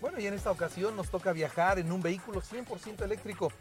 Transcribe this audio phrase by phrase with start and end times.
[0.00, 3.52] Bueno, y en esta ocasión nos toca viajar en un vehículo 100% eléctrico.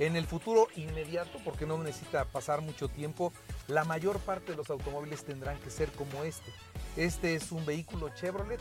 [0.00, 3.32] En el futuro inmediato, porque no necesita pasar mucho tiempo,
[3.68, 6.52] la mayor parte de los automóviles tendrán que ser como este.
[6.96, 8.58] Este es un vehículo Chevrolet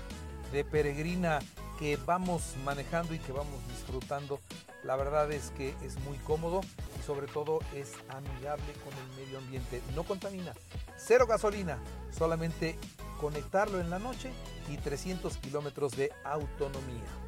[0.52, 1.40] de peregrina
[1.80, 4.40] que vamos manejando y que vamos disfrutando.
[4.84, 6.62] La verdad es que es muy cómodo
[7.00, 9.82] y sobre todo es amigable con el medio ambiente.
[9.96, 10.54] No contamina,
[10.98, 11.80] cero gasolina,
[12.16, 12.78] solamente
[13.20, 14.32] conectarlo en la noche
[14.70, 17.23] y 300 kilómetros de autonomía.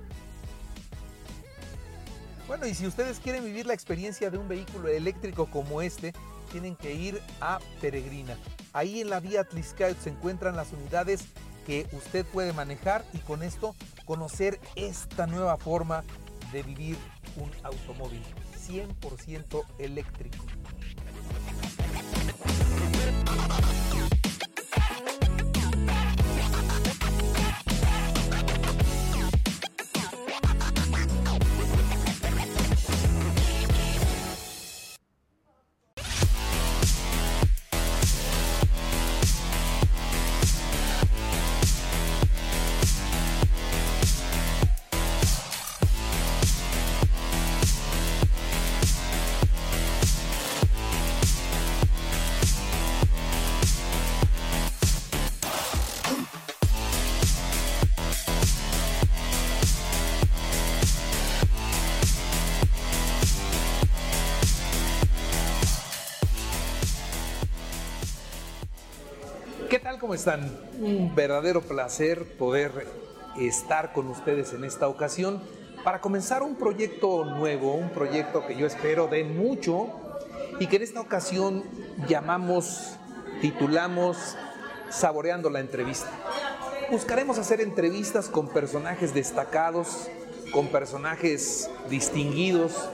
[2.47, 6.13] Bueno, y si ustedes quieren vivir la experiencia de un vehículo eléctrico como este,
[6.51, 8.37] tienen que ir a Peregrina.
[8.71, 11.25] Ahí en la vía Tliscaut se encuentran las unidades
[11.65, 16.03] que usted puede manejar y con esto conocer esta nueva forma
[16.51, 16.97] de vivir
[17.37, 18.21] un automóvil
[18.67, 20.45] 100% eléctrico.
[70.15, 70.59] ¿Cómo están?
[70.79, 72.87] Un verdadero placer poder
[73.37, 75.41] estar con ustedes en esta ocasión
[75.83, 79.89] para comenzar un proyecto nuevo, un proyecto que yo espero de mucho
[80.57, 81.65] y que en esta ocasión
[82.07, 82.95] llamamos,
[83.41, 84.37] titulamos
[84.89, 86.09] Saboreando la entrevista.
[86.89, 90.07] Buscaremos hacer entrevistas con personajes destacados,
[90.53, 92.89] con personajes distinguidos,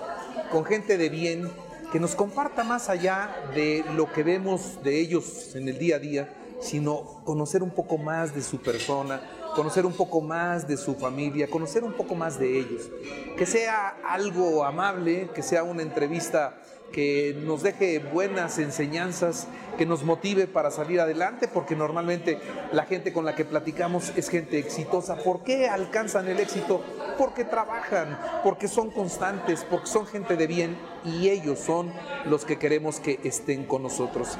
[0.52, 1.52] con gente de bien
[1.92, 6.00] que nos comparta más allá de lo que vemos de ellos en el día a
[6.00, 9.22] día, sino conocer un poco más de su persona,
[9.56, 12.90] conocer un poco más de su familia, conocer un poco más de ellos.
[13.38, 16.62] Que sea algo amable, que sea una entrevista
[16.92, 22.40] que nos deje buenas enseñanzas, que nos motive para salir adelante, porque normalmente
[22.72, 25.16] la gente con la que platicamos es gente exitosa.
[25.16, 26.84] ¿Por qué alcanzan el éxito?
[27.18, 31.92] Porque trabajan, porque son constantes, porque son gente de bien y ellos son
[32.26, 34.38] los que queremos que estén con nosotros.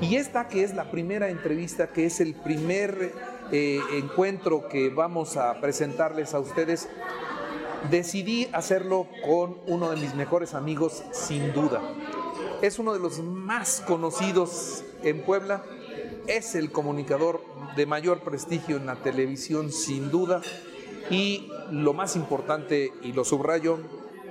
[0.00, 3.12] Y esta que es la primera entrevista, que es el primer
[3.50, 6.88] eh, encuentro que vamos a presentarles a ustedes,
[7.90, 11.80] decidí hacerlo con uno de mis mejores amigos, sin duda.
[12.62, 15.64] Es uno de los más conocidos en Puebla,
[16.26, 17.42] es el comunicador
[17.76, 20.42] de mayor prestigio en la televisión, sin duda,
[21.10, 23.78] y lo más importante, y lo subrayo,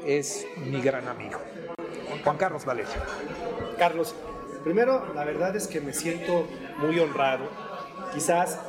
[0.06, 1.39] es mi gran amigo,
[2.23, 3.03] Juan Carlos Valeria.
[3.77, 4.16] Carlos,
[4.63, 6.47] primero, la verdad es que me siento
[6.79, 7.45] muy honrado.
[8.13, 8.59] Quizás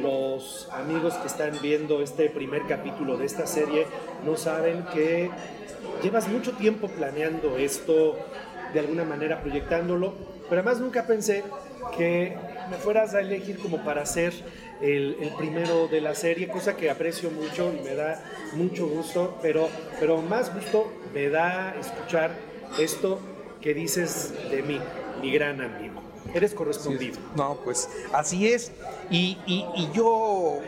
[0.00, 3.86] los amigos que están viendo este primer capítulo de esta serie
[4.24, 5.30] no saben que
[6.02, 8.16] llevas mucho tiempo planeando esto,
[8.72, 10.14] de alguna manera proyectándolo,
[10.48, 11.44] pero además nunca pensé
[11.96, 12.36] que
[12.70, 14.32] me fueras a elegir como para ser
[14.80, 18.22] el, el, primero de la serie, cosa que aprecio mucho y me da
[18.52, 19.68] mucho gusto, pero,
[19.98, 22.30] pero más gusto me da escuchar
[22.78, 23.18] esto
[23.60, 24.80] que dices de mí,
[25.20, 26.02] mi gran amigo.
[26.34, 27.18] Eres correspondido.
[27.36, 28.72] No, pues así es.
[29.10, 30.58] Y, y, y, yo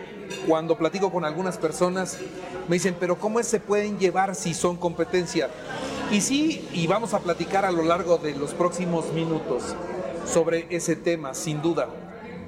[0.46, 2.18] cuando platico con algunas personas
[2.68, 5.50] me dicen, pero ¿cómo se pueden llevar si son competencia?
[6.10, 9.76] Y sí, y vamos a platicar a lo largo de los próximos minutos
[10.26, 11.88] sobre ese tema, sin duda,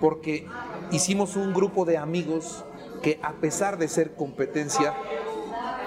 [0.01, 0.47] porque
[0.91, 2.65] hicimos un grupo de amigos
[3.03, 4.95] que a pesar de ser competencia,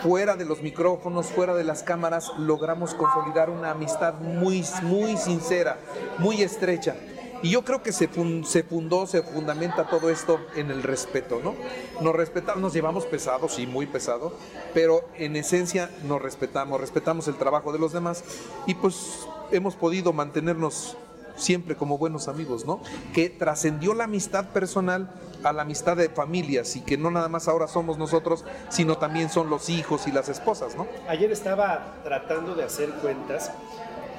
[0.06, 5.80] fuera de los micrófonos, fuera de las cámaras, logramos consolidar una amistad muy, muy sincera,
[6.20, 6.96] muy estrecha.
[7.42, 11.42] Y yo creo que se, fund, se, fundó, se fundamenta todo esto en el respeto,
[11.44, 11.56] ¿no?
[12.02, 14.34] Nos respetamos, nos llevamos pesados, sí, muy pesado,
[14.76, 18.24] pero en esencia nos respetamos, respetamos el trabajo de los demás
[18.68, 20.98] y pues hemos podido mantenernos
[21.36, 22.80] siempre como buenos amigos, ¿no?
[23.14, 25.10] Que trascendió la amistad personal
[25.44, 29.30] a la amistad de familias y que no nada más ahora somos nosotros, sino también
[29.30, 30.88] son los hijos y las esposas, ¿no?
[31.08, 33.52] Ayer estaba tratando de hacer cuentas.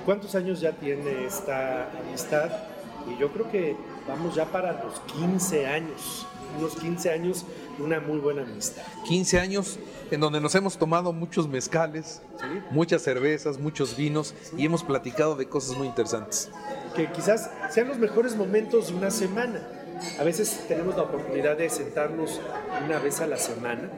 [0.04, 2.50] ¿Cuántos años ya tiene esta amistad?
[3.10, 3.76] Y yo creo que
[4.06, 6.26] vamos ya para los 15 años,
[6.58, 7.44] unos 15 años
[7.76, 8.82] de una muy buena amistad.
[9.06, 9.78] 15 años
[10.10, 12.46] en donde nos hemos tomado muchos mezcales, ¿Sí?
[12.70, 14.56] muchas cervezas, muchos vinos ¿Sí?
[14.58, 16.50] y hemos platicado de cosas muy interesantes.
[16.94, 19.66] Que quizás sean los mejores momentos de una semana.
[20.18, 22.40] A veces tenemos la oportunidad de sentarnos
[22.84, 23.90] una vez a la semana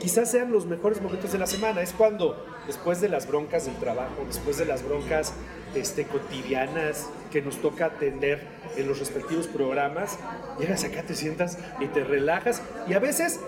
[0.00, 1.82] quizás sean los mejores momentos de la semana.
[1.82, 5.32] Es cuando, después de las broncas del trabajo, después de las broncas
[5.74, 8.44] este, cotidianas que nos toca atender
[8.76, 10.18] en los respectivos programas,
[10.58, 12.62] llegas acá, te sientas y te relajas.
[12.88, 13.40] Y a veces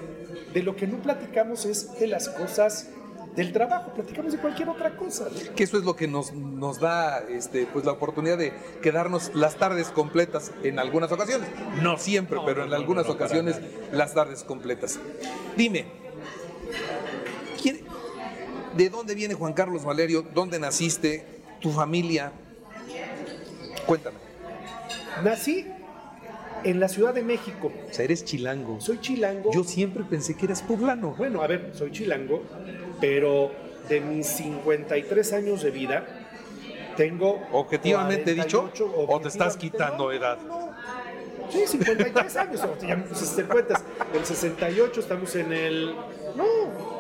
[0.52, 2.90] de lo que no platicamos es de las cosas
[3.34, 5.28] del trabajo, platicamos de cualquier otra cosa.
[5.56, 8.52] Que eso es lo que nos, nos da este, pues, la oportunidad de
[8.82, 11.48] quedarnos las tardes completas en algunas ocasiones.
[11.80, 13.58] No siempre, pero en algunas ocasiones
[13.90, 14.98] las tardes completas.
[15.56, 16.01] Dime,
[18.76, 20.22] ¿de dónde viene Juan Carlos Valerio?
[20.34, 21.24] ¿Dónde naciste?
[21.60, 22.32] ¿Tu familia?
[23.86, 24.18] Cuéntame.
[25.22, 25.66] Nací
[26.64, 27.72] en la Ciudad de México.
[27.90, 28.80] O sea, eres chilango.
[28.80, 29.50] Soy chilango.
[29.52, 31.14] Yo siempre pensé que eras poblano.
[31.16, 32.42] Bueno, a ver, soy chilango,
[33.00, 33.52] pero
[33.88, 36.06] de mis 53 años de vida,
[36.96, 37.42] tengo.
[37.52, 38.70] ¿Objetivamente dicho?
[39.08, 40.38] ¿O te estás quitando edad?
[41.50, 42.60] Sí, 53 años.
[42.80, 43.82] ya me pusiste cuentas.
[44.14, 45.94] El 68 estamos en el.
[46.36, 46.91] No.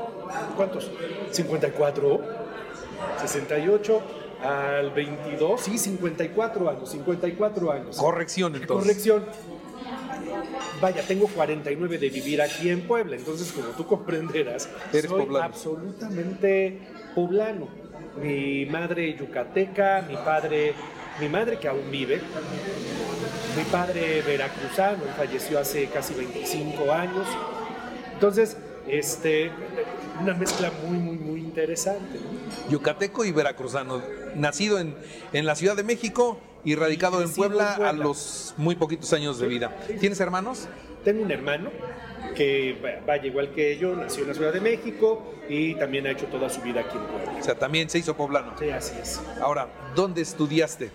[0.56, 0.90] ¿Cuántos?
[1.30, 2.20] 54.
[3.20, 4.02] 68
[4.42, 7.96] al 22, sí, 54 años, 54 años.
[7.96, 8.88] Corrección entonces.
[8.88, 9.24] Corrección.
[10.80, 15.44] Vaya, tengo 49 de vivir aquí en Puebla, entonces como tú comprenderás, Eres soy poblano.
[15.46, 16.80] absolutamente
[17.14, 17.68] poblano.
[18.20, 20.74] Mi madre yucateca, mi padre,
[21.20, 22.20] mi madre que aún vive,
[23.56, 27.26] mi padre veracruzano, falleció hace casi 25 años.
[28.14, 28.56] Entonces,
[28.88, 29.50] este,
[30.20, 32.18] una mezcla muy, muy, muy interesante.
[32.70, 34.02] Yucateco y veracruzano.
[34.34, 34.94] Nacido en,
[35.32, 37.92] en la Ciudad de México y radicado en Crecido en Puebla, a Puebla.
[38.04, 39.76] los muy poquitos años de vida.
[40.00, 40.68] ¿Tienes hermanos?
[41.04, 41.70] Tengo un hermano
[42.36, 46.10] que va- vaya igual que yo, nació en la Ciudad de México y también ha
[46.12, 47.32] hecho toda su vida aquí en Puebla.
[47.40, 48.52] O sea, también se hizo poblano.
[48.58, 49.20] Sí, así es.
[49.40, 50.90] Ahora, ¿dónde estudiaste?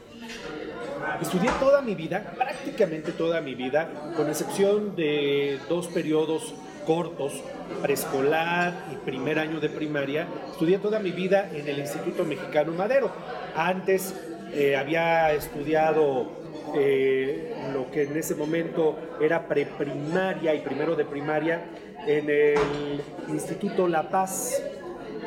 [1.22, 6.54] Estudié toda mi vida, prácticamente toda mi vida, con excepción de dos periodos
[6.86, 7.34] cortos,
[7.81, 13.12] preescolar y primer año de primaria, estudié toda mi vida en el Instituto Mexicano Madero.
[13.56, 14.14] Antes
[14.54, 16.31] eh, había estudiado
[16.75, 21.66] eh, lo que en ese momento era preprimaria y primero de primaria
[22.06, 24.62] en el Instituto La Paz,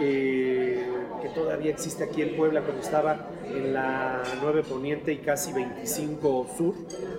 [0.01, 0.90] eh,
[1.21, 6.47] que todavía existe aquí en Puebla cuando estaba en la 9 Poniente y casi 25
[6.57, 6.75] Sur.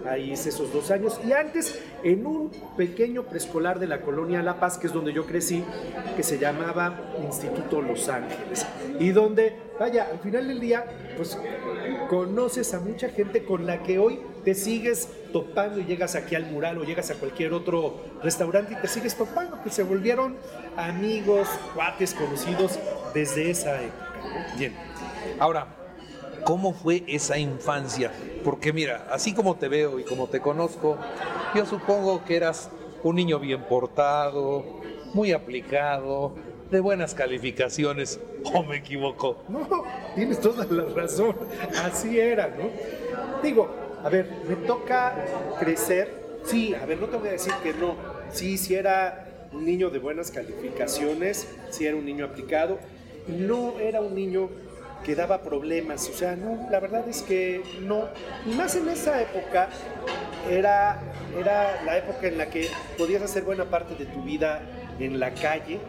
[0.05, 1.19] Ahí hice esos dos años.
[1.25, 5.25] Y antes en un pequeño preescolar de la colonia La Paz, que es donde yo
[5.25, 5.63] crecí,
[6.15, 8.65] que se llamaba Instituto Los Ángeles.
[8.99, 10.85] Y donde, vaya, al final del día,
[11.17, 11.37] pues
[12.09, 16.45] conoces a mucha gente con la que hoy te sigues topando y llegas aquí al
[16.47, 20.35] mural o llegas a cualquier otro restaurante y te sigues topando, que se volvieron
[20.75, 22.79] amigos, cuates, conocidos
[23.13, 24.07] desde esa época.
[24.57, 24.73] Bien.
[25.39, 25.67] Ahora,
[26.43, 28.11] ¿cómo fue esa infancia?
[28.43, 30.97] Porque mira, así como te veo y como te conozco,
[31.55, 32.69] yo supongo que eras
[33.03, 34.81] un niño bien portado,
[35.13, 36.33] muy aplicado,
[36.69, 39.43] de buenas calificaciones, o me equivoco.
[39.49, 39.67] No,
[40.15, 41.35] tienes toda la razón.
[41.83, 42.69] Así era, ¿no?
[43.43, 43.69] Digo,
[44.03, 45.13] a ver, me toca
[45.59, 46.39] crecer.
[46.45, 47.95] Sí, a ver, no te voy a decir que no.
[48.31, 52.79] Sí, sí era un niño de buenas calificaciones, sí era un niño aplicado.
[53.27, 54.49] No era un niño
[55.03, 56.07] que daba problemas.
[56.09, 58.07] O sea, no, la verdad es que no.
[58.45, 59.69] Y más en esa época
[60.49, 61.01] era,
[61.37, 64.61] era la época en la que podías hacer buena parte de tu vida
[64.99, 65.79] en la calle.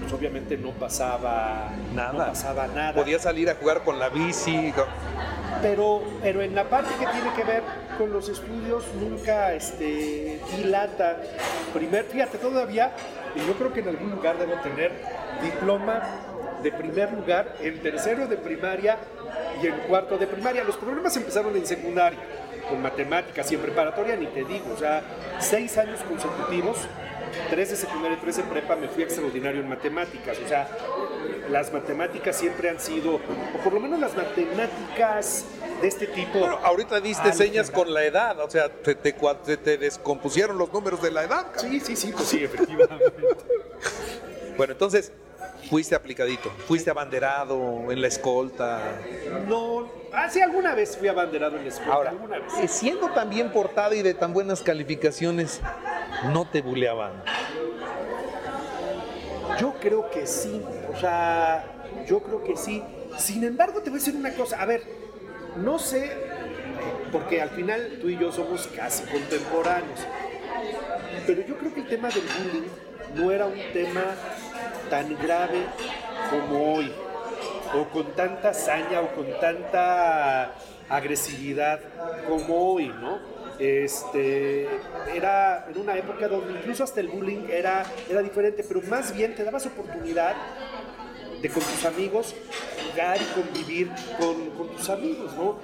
[0.00, 2.12] Pues obviamente no pasaba Nada.
[2.12, 2.94] No pasaba nada.
[2.94, 4.72] Podía salir a jugar con la bici.
[5.62, 7.62] Pero, pero en la parte que tiene que ver
[7.96, 11.16] con los estudios, nunca este, dilata.
[11.74, 12.92] Primer, fíjate, todavía,
[13.34, 14.92] y yo creo que en algún lugar debo tener
[15.42, 16.02] diploma
[16.62, 18.98] de primer lugar en tercero de primaria
[19.62, 20.64] y en cuarto de primaria.
[20.64, 22.18] Los problemas empezaron en secundaria,
[22.68, 25.02] con matemáticas y en preparatoria, ni te digo, o sea,
[25.40, 26.76] seis años consecutivos,
[27.50, 30.36] tres de secundaria y tres de prepa, me fui extraordinario en matemáticas.
[30.44, 30.68] O sea,
[31.50, 35.44] las matemáticas siempre han sido, o por lo menos las matemáticas
[35.80, 36.38] de este tipo.
[36.40, 40.58] Bueno, ahorita diste señas con la edad, o sea, te, te cua- te- te descompusieron
[40.58, 41.46] los números de la edad.
[41.52, 41.70] cabrón.
[41.72, 43.04] Sí, sí, sí, pues sí, efectivamente.
[44.56, 45.12] Bueno, entonces,
[45.68, 48.80] fuiste aplicadito, fuiste abanderado en la escolta.
[49.48, 52.52] No, ah, sí, alguna vez fui abanderado en la escuela, Ahora, alguna vez.
[52.62, 55.60] eh, siendo tan bien portado y de tan buenas calificaciones,
[56.32, 57.22] no te buleaban.
[59.60, 60.62] Yo creo que sí,
[60.94, 61.64] o sea,
[62.06, 62.82] yo creo que sí.
[63.18, 64.82] Sin embargo, te voy a decir una cosa, a ver,
[65.56, 66.12] no sé,
[67.10, 70.00] porque al final tú y yo somos casi contemporáneos,
[71.26, 72.68] pero yo creo que el tema del bullying
[73.16, 74.02] no era un tema
[74.88, 75.66] tan grave
[76.30, 76.92] como hoy,
[77.74, 80.54] o con tanta hazaña o con tanta
[80.88, 81.80] agresividad
[82.26, 83.38] como hoy, ¿no?
[83.58, 84.68] este,
[85.14, 89.34] era en una época donde incluso hasta el bullying era, era diferente, pero más bien
[89.34, 90.36] te dabas oportunidad
[91.42, 92.34] de con tus amigos
[92.90, 95.58] jugar y convivir con, con tus amigos, ¿no?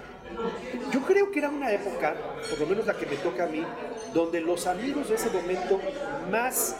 [0.92, 2.14] Yo creo que era una época,
[2.50, 3.64] por lo menos la que me toca a mí,
[4.12, 5.80] donde los amigos de ese momento,
[6.30, 6.76] más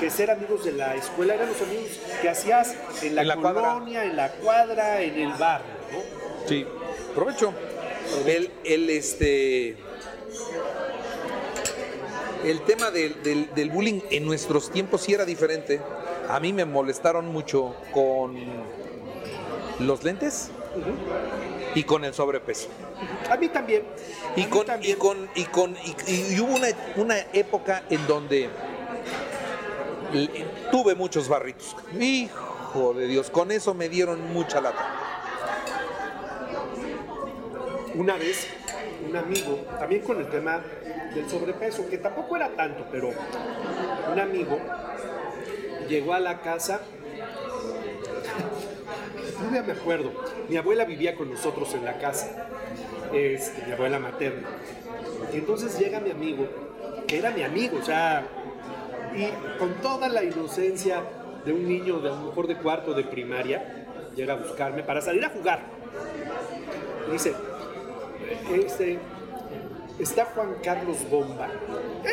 [0.00, 1.88] que ser amigos de la escuela, eran los amigos
[2.20, 3.62] que hacías en la, En la cuadra.
[3.74, 6.48] colonia, en la cuadra, en el barrio, ¿no?
[6.48, 6.66] Sí.
[7.14, 7.52] Provecho.
[8.26, 9.76] El, el, este.
[12.44, 15.80] El tema del, del- del bullying en nuestros tiempos sí era diferente.
[16.28, 18.36] A mí me molestaron mucho con
[19.78, 20.50] los lentes
[21.74, 22.68] y con el sobrepeso.
[23.30, 23.84] A mí también.
[24.36, 28.06] Y a mí con, y con, y con, y, y hubo una, una época en
[28.06, 28.50] donde
[30.70, 31.76] tuve muchos barritos.
[31.98, 34.84] Hijo de Dios, con eso me dieron mucha lata.
[37.94, 38.48] Una vez,
[39.08, 40.62] un amigo, también con el tema
[41.14, 43.10] del sobrepeso, que tampoco era tanto, pero
[44.12, 44.58] un amigo
[45.88, 46.80] llegó a la casa,
[49.38, 50.10] todavía me acuerdo,
[50.48, 52.48] mi abuela vivía con nosotros en la casa,
[53.12, 54.48] este, mi abuela materna.
[55.32, 56.48] Y entonces llega mi amigo,
[57.06, 58.26] que era mi amigo, o sea,
[59.16, 61.02] y con toda la inocencia
[61.44, 65.00] de un niño de a lo mejor de cuarto de primaria, llega a buscarme para
[65.00, 65.60] salir a jugar.
[67.12, 67.34] Dice,
[68.52, 68.98] este,
[69.98, 71.48] está Juan Carlos Bomba.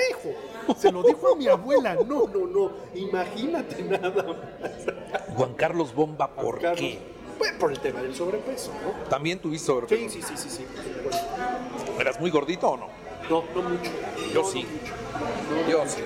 [0.10, 0.76] ¡Hijo!
[0.78, 1.96] Se lo dijo a mi abuela.
[1.96, 2.72] No, no, no.
[2.94, 4.36] Imagínate nada más.
[5.36, 7.00] Juan Carlos Bomba, ¿por Carlos, qué?
[7.38, 9.10] Pues por el tema del sobrepeso, ¿no?
[9.10, 10.02] ¿También tuviste sobrepeso?
[10.02, 10.66] Sí, sí, sí, sí, sí.
[12.00, 12.88] ¿Eras muy gordito o no?
[13.30, 13.92] No, no mucho.
[14.34, 14.64] Yo No, sí.
[14.64, 15.70] no mucho.
[15.72, 16.02] Yo sí.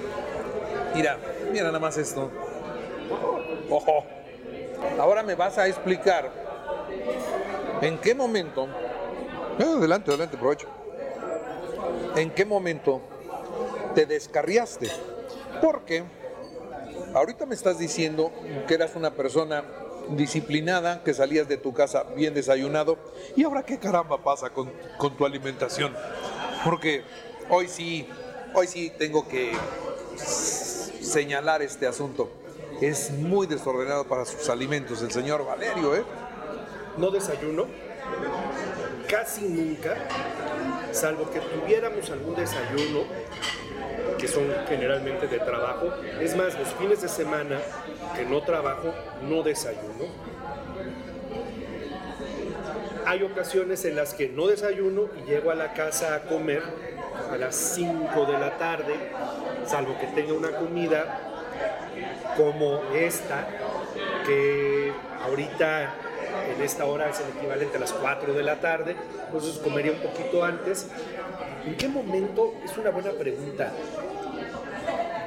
[0.96, 1.18] Mira,
[1.52, 2.32] mira nada más esto.
[3.70, 4.06] Ojo.
[4.98, 6.32] Ahora me vas a explicar
[7.82, 8.68] en qué momento.
[9.60, 10.68] Eh, adelante, adelante, provecho.
[12.16, 13.02] ¿En qué momento
[13.94, 14.90] te descarriaste?
[15.62, 16.04] Porque
[17.14, 18.32] ahorita me estás diciendo
[18.66, 19.66] que eras una persona
[20.10, 22.98] disciplinada, que salías de tu casa bien desayunado.
[23.36, 25.94] ¿Y ahora qué caramba pasa con, con tu alimentación?
[26.64, 27.04] Porque
[27.50, 28.08] hoy sí,
[28.54, 29.52] hoy sí tengo que
[31.05, 32.29] señalar este asunto.
[32.81, 36.03] Es muy desordenado para sus alimentos el señor Valerio, ¿eh?
[36.97, 37.67] No desayuno.
[39.07, 39.95] Casi nunca.
[40.91, 43.03] Salvo que tuviéramos algún desayuno,
[44.17, 45.93] que son generalmente de trabajo.
[46.19, 47.59] Es más, los fines de semana
[48.15, 50.05] que no trabajo, no desayuno.
[53.05, 56.63] Hay ocasiones en las que no desayuno y llego a la casa a comer
[57.31, 58.95] a las 5 de la tarde,
[59.67, 61.19] salvo que tenga una comida
[62.38, 63.48] como esta,
[64.25, 64.91] que
[65.24, 65.93] ahorita
[66.55, 68.95] en esta hora es el equivalente a las 4 de la tarde,
[69.25, 70.89] entonces comería un poquito antes.
[71.65, 72.53] ¿En qué momento?
[72.63, 73.72] Es una buena pregunta.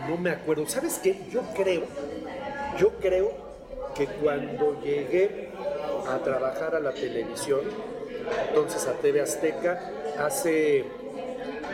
[0.09, 0.66] No me acuerdo.
[0.66, 1.18] ¿Sabes qué?
[1.30, 1.83] Yo creo,
[2.78, 3.33] yo creo
[3.95, 5.50] que cuando llegué
[6.09, 7.61] a trabajar a la televisión,
[8.49, 9.80] entonces a TV Azteca,
[10.18, 10.85] hace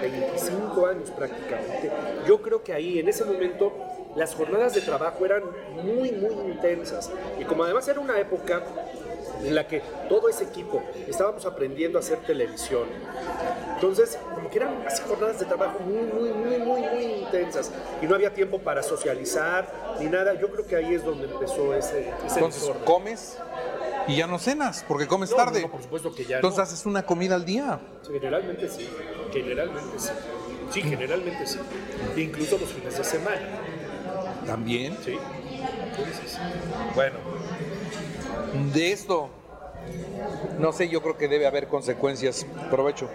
[0.01, 1.91] 25 años prácticamente,
[2.27, 3.73] yo creo que ahí, en ese momento,
[4.17, 5.43] las jornadas de trabajo eran
[5.83, 7.11] muy, muy intensas.
[7.39, 8.63] Y como además era una época
[9.43, 12.85] en la que todo ese equipo estábamos aprendiendo a hacer televisión,
[13.75, 17.71] entonces como que eran así jornadas de trabajo muy, muy, muy, muy, muy intensas.
[18.01, 20.35] Y no había tiempo para socializar ni nada.
[20.35, 22.85] Yo creo que ahí es donde empezó ese, ese Entonces desorden.
[22.85, 23.37] comes
[24.07, 25.63] y ya no cenas porque comes No, tarde.
[25.63, 27.81] no, por supuesto que ya Entonces haces una comida al día.
[28.11, 28.89] Generalmente sí,
[29.33, 30.11] generalmente sí.
[30.71, 31.59] Sí, generalmente sí.
[32.17, 33.41] Incluso los fines de semana.
[34.47, 34.97] También.
[35.05, 35.13] Sí.
[35.13, 36.39] Sí.
[36.95, 37.17] Bueno,
[38.75, 39.31] de esto,
[40.59, 42.47] no sé, yo creo que debe haber consecuencias.
[42.71, 43.09] Provecho.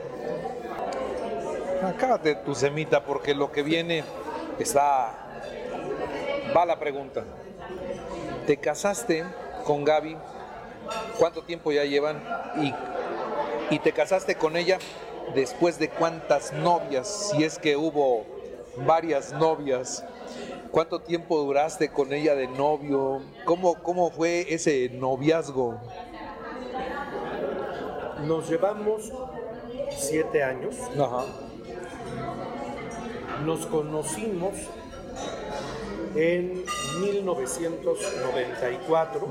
[1.84, 4.03] Acábate tu semita porque lo que viene
[4.60, 5.25] está...
[6.55, 7.24] Va la pregunta.
[8.48, 9.24] ¿Te casaste
[9.65, 10.17] con Gaby?
[11.17, 12.22] ¿Cuánto tiempo ya llevan?
[12.62, 14.79] Y, y te casaste con ella
[15.34, 18.25] después de cuántas novias, si es que hubo
[18.86, 20.05] varias novias.
[20.72, 23.22] ¿Cuánto tiempo duraste con ella de novio?
[23.46, 25.79] ¿Cómo, cómo fue ese noviazgo?
[28.27, 29.12] Nos llevamos
[29.98, 30.75] siete años.
[31.00, 31.25] Ajá.
[33.46, 34.53] Nos conocimos
[36.15, 36.63] en
[37.00, 39.27] 1994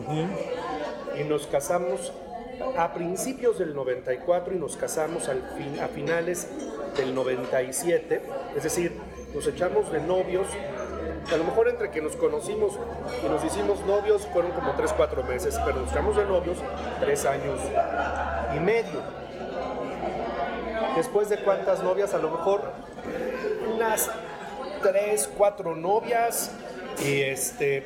[1.18, 2.12] y nos casamos
[2.76, 6.48] a principios del 94 y nos casamos al fin, a finales
[6.96, 8.20] del 97.
[8.56, 8.92] Es decir,
[9.34, 10.46] nos echamos de novios.
[11.32, 12.72] A lo mejor entre que nos conocimos
[13.24, 16.58] y nos hicimos novios fueron como 3, 4 meses, pero nos echamos de novios
[17.00, 17.60] 3 años
[18.56, 19.02] y medio.
[20.96, 22.62] después de cuántas novias, a lo mejor
[23.74, 24.10] unas
[24.82, 26.50] tres, cuatro novias.
[27.04, 27.84] Y este,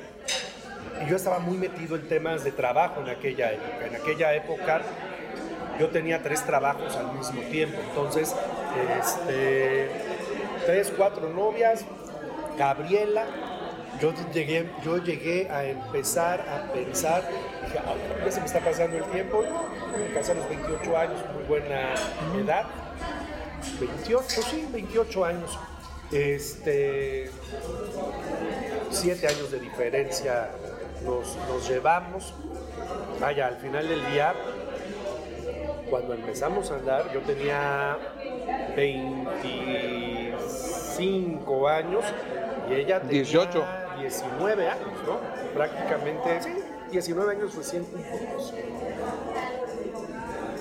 [1.00, 3.86] y yo estaba muy metido en temas de trabajo en aquella época.
[3.86, 4.82] En aquella época
[5.78, 7.78] yo tenía tres trabajos al mismo tiempo.
[7.88, 8.34] Entonces,
[9.00, 9.90] este,
[10.66, 11.84] tres, cuatro novias,
[12.58, 13.26] Gabriela.
[14.00, 17.22] Yo llegué, yo llegué a empezar a pensar,
[17.62, 17.78] dije,
[18.24, 19.44] ya se me está pasando el tiempo.
[19.96, 21.94] Me casé a los 28 años, muy buena
[22.42, 22.66] edad.
[23.78, 25.58] 28, sí, 28 años.
[26.10, 27.30] Este,
[28.90, 30.50] siete años de diferencia
[31.04, 32.32] nos, nos llevamos.
[33.20, 34.32] Vaya, al final del día,
[35.90, 37.96] cuando empezamos a andar, yo tenía
[38.76, 42.04] 25 años
[42.70, 43.64] y ella tenía 18.
[44.00, 45.18] 19 años, ¿no?
[45.54, 46.50] Prácticamente, sí,
[46.90, 48.52] 19 años recién cumplidos.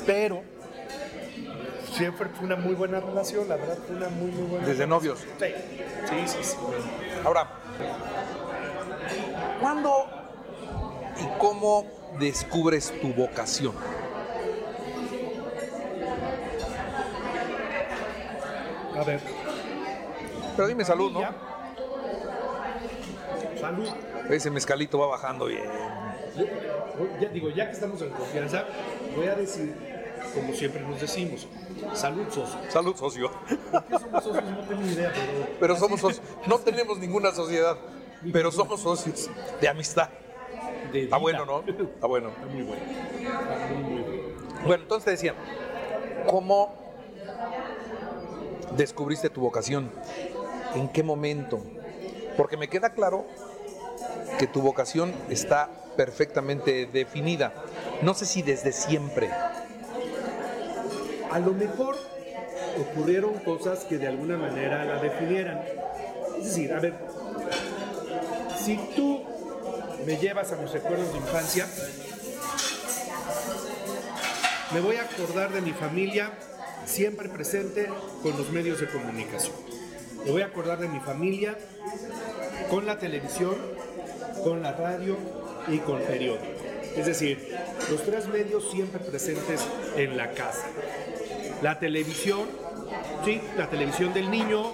[0.05, 0.41] Pero
[1.91, 4.89] siempre fue una muy buena relación, la verdad fue una muy, muy buena Desde relación.
[4.89, 5.19] novios.
[5.39, 5.45] Sí,
[6.09, 6.37] sí, sí.
[6.43, 6.55] sí.
[7.25, 7.47] Ahora,
[9.59, 10.05] ¿cuándo
[11.19, 11.85] y cómo
[12.19, 13.73] descubres tu vocación?
[18.97, 19.19] A ver.
[20.55, 21.21] Pero dime salud, ¿no?
[23.59, 23.87] Salud.
[24.29, 25.63] Ese mezcalito va bajando bien.
[27.19, 28.65] Ya digo, ya que estamos en confianza,
[29.15, 29.75] voy a decir,
[30.33, 31.47] como siempre nos decimos,
[31.93, 32.59] salud socio.
[32.69, 33.31] Salud, socio.
[33.71, 34.43] ¿Por qué somos socios?
[34.51, 35.47] No tengo ni idea, pero...
[35.59, 36.25] Pero somos socios.
[36.47, 37.77] No tenemos ninguna sociedad,
[38.31, 40.09] pero somos socios de amistad.
[40.91, 41.59] De Está bueno, ¿no?
[41.59, 42.29] Está bueno.
[42.29, 42.83] Está muy bueno.
[42.83, 44.21] Está muy bueno.
[44.65, 45.35] Bueno, entonces te decía,
[46.27, 46.73] ¿cómo
[48.75, 49.89] descubriste tu vocación?
[50.75, 51.61] ¿En qué momento?
[52.37, 53.25] Porque me queda claro
[54.37, 57.53] que tu vocación está perfectamente definida.
[58.01, 59.29] No sé si desde siempre.
[61.31, 61.95] A lo mejor
[62.79, 65.61] ocurrieron cosas que de alguna manera la definieran.
[66.37, 66.93] Es decir, a ver,
[68.57, 69.23] si tú
[70.05, 71.67] me llevas a mis recuerdos de infancia,
[74.73, 76.31] me voy a acordar de mi familia
[76.85, 77.89] siempre presente
[78.21, 79.55] con los medios de comunicación.
[80.25, 81.57] Me voy a acordar de mi familia
[82.69, 83.55] con la televisión,
[84.43, 85.17] con la radio
[85.67, 86.45] y con periódico.
[86.95, 87.55] Es decir,
[87.89, 89.61] los tres medios siempre presentes
[89.95, 90.67] en la casa.
[91.61, 92.47] La televisión,
[93.25, 94.73] sí, la televisión del niño,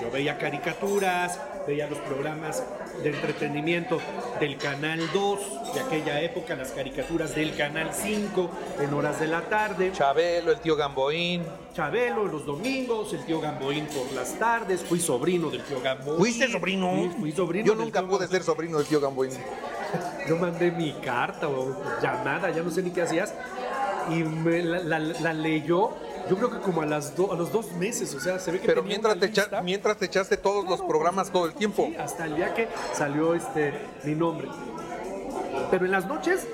[0.00, 2.62] yo veía caricaturas, veía los programas
[3.02, 3.98] de entretenimiento
[4.40, 8.50] del Canal 2 de aquella época, las caricaturas del Canal 5
[8.80, 9.90] en horas de la tarde.
[9.92, 11.42] Chabelo, el tío Gamboín.
[11.74, 16.18] Chabelo los domingos, el tío Gamboín por las tardes, fui sobrino del tío Gamboín.
[16.18, 16.90] ¿Fuiste sobrino?
[16.94, 19.32] Fui, fui sobrino Yo nunca pude ser sobrino del tío Gamboín.
[20.28, 23.34] Yo mandé mi carta o llamada, ya no sé ni qué hacías,
[24.10, 25.90] y me la, la- la leyó,
[26.28, 28.60] yo creo que como a, las do- a los dos meses, o sea, se ve
[28.60, 31.86] que Pero mientras te, echa- mientras te echaste todos los programas todo el tiempo.
[31.88, 33.72] Sí, hasta el día que salió este,
[34.04, 34.48] mi nombre.
[35.70, 36.46] Pero en las noches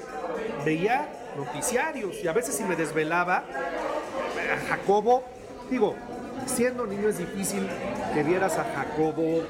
[0.64, 5.22] veía noticiarios y a veces si me desvelaba, a Jacobo,
[5.70, 5.94] digo,
[6.46, 7.68] siendo niño es difícil
[8.14, 9.42] que vieras a Jacobo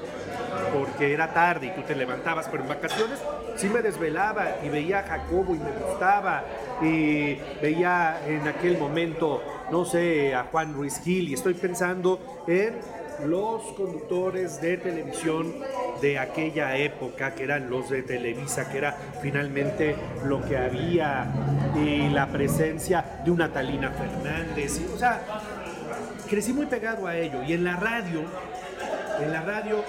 [0.75, 3.19] porque era tarde y tú te levantabas, pero en vacaciones
[3.57, 6.45] sí me desvelaba y veía a Jacobo y me gustaba
[6.83, 12.75] y veía en aquel momento, no sé, a Juan Ruiz Gil y estoy pensando en
[13.27, 15.53] los conductores de televisión
[16.01, 21.27] de aquella época, que eran los de Televisa, que era finalmente lo que había,
[21.75, 25.21] y la presencia de una Talina Fernández, o sea,
[26.31, 27.43] crecí muy pegado a ello.
[27.43, 28.23] Y en la radio,
[29.21, 29.83] en la radio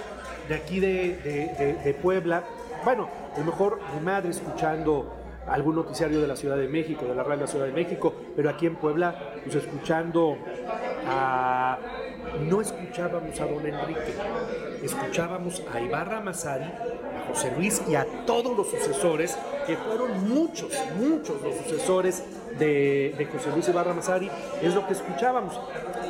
[0.47, 2.43] de aquí de- de Puebla,
[2.83, 7.15] bueno, a lo mejor mi madre escuchando algún noticiario de la Ciudad de México, de
[7.15, 10.37] la radio de la Ciudad de México, pero aquí en Puebla, pues escuchando
[11.07, 11.77] a...
[12.47, 14.13] No escuchábamos a don Enrique,
[14.83, 20.71] escuchábamos a Ibarra Mazari, a José Luis y a todos los sucesores, que fueron muchos,
[20.99, 22.23] muchos los sucesores
[22.59, 24.29] de, de José Luis Ibarra Mazari,
[24.61, 25.59] es lo que escuchábamos.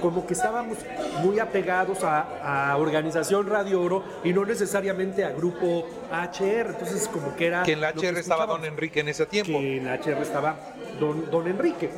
[0.02, 0.78] Como que estábamos
[1.24, 6.70] muy apegados a, a Organización Radio Oro y no necesariamente a Grupo HR.
[6.70, 7.64] Entonces, como que era.
[7.64, 9.60] Que en la HR estaba don Enrique en ese tiempo.
[9.60, 10.56] que en HR estaba
[11.00, 11.90] don, don Enrique.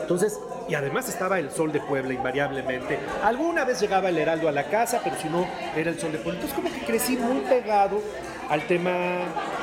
[0.00, 0.38] Entonces,
[0.68, 2.98] y además estaba el Sol de Puebla invariablemente.
[3.22, 6.18] Alguna vez llegaba el Heraldo a la casa, pero si no, era el Sol de
[6.18, 6.40] Puebla.
[6.40, 8.00] Entonces, como que crecí muy pegado
[8.48, 8.92] al tema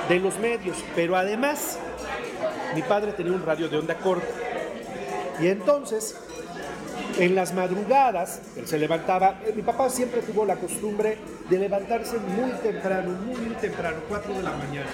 [0.10, 0.78] de los medios.
[0.96, 1.80] Pero además,
[2.76, 4.28] mi padre tenía un radio de onda corta.
[5.40, 6.16] Y entonces,
[7.18, 11.18] en las madrugadas, él se levantaba, eh, mi papá siempre tuvo la costumbre
[11.50, 14.90] de levantarse muy temprano, muy, muy temprano, 4 de la mañana.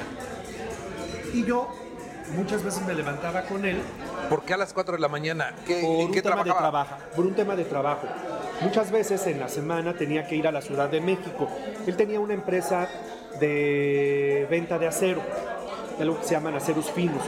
[1.34, 1.68] Y yo
[2.36, 3.82] muchas veces me levantaba con él.
[4.30, 5.54] ¿Por qué a las 4 de la mañana?
[5.66, 8.08] ¿Qué, por ¿En un qué tema de trabajo, por un tema de trabajo.
[8.62, 11.48] Muchas veces en la semana tenía que ir a la Ciudad de México.
[11.86, 12.90] Él tenía una empresa
[13.40, 15.22] de venta de acero,
[15.98, 17.22] que se llaman aceros finos.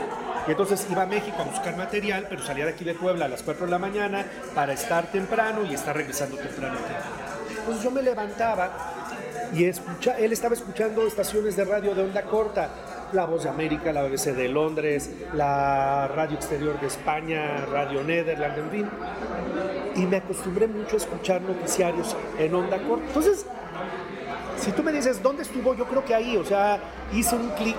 [0.50, 3.42] Entonces iba a México a buscar material, pero salía de aquí de Puebla a las
[3.42, 6.76] 4 de la mañana para estar temprano y estar regresando temprano.
[7.58, 8.70] Entonces yo me levantaba
[9.54, 12.68] y escucha, él estaba escuchando estaciones de radio de onda corta,
[13.12, 18.58] la Voz de América, la BBC de Londres, la Radio Exterior de España, Radio Nederland,
[18.58, 18.90] en fin.
[19.96, 23.06] Y me acostumbré mucho a escuchar noticiarios en onda corta.
[23.06, 23.46] Entonces,
[24.58, 25.74] si tú me dices, ¿dónde estuvo?
[25.74, 26.78] Yo creo que ahí, o sea,
[27.12, 27.76] hice un clic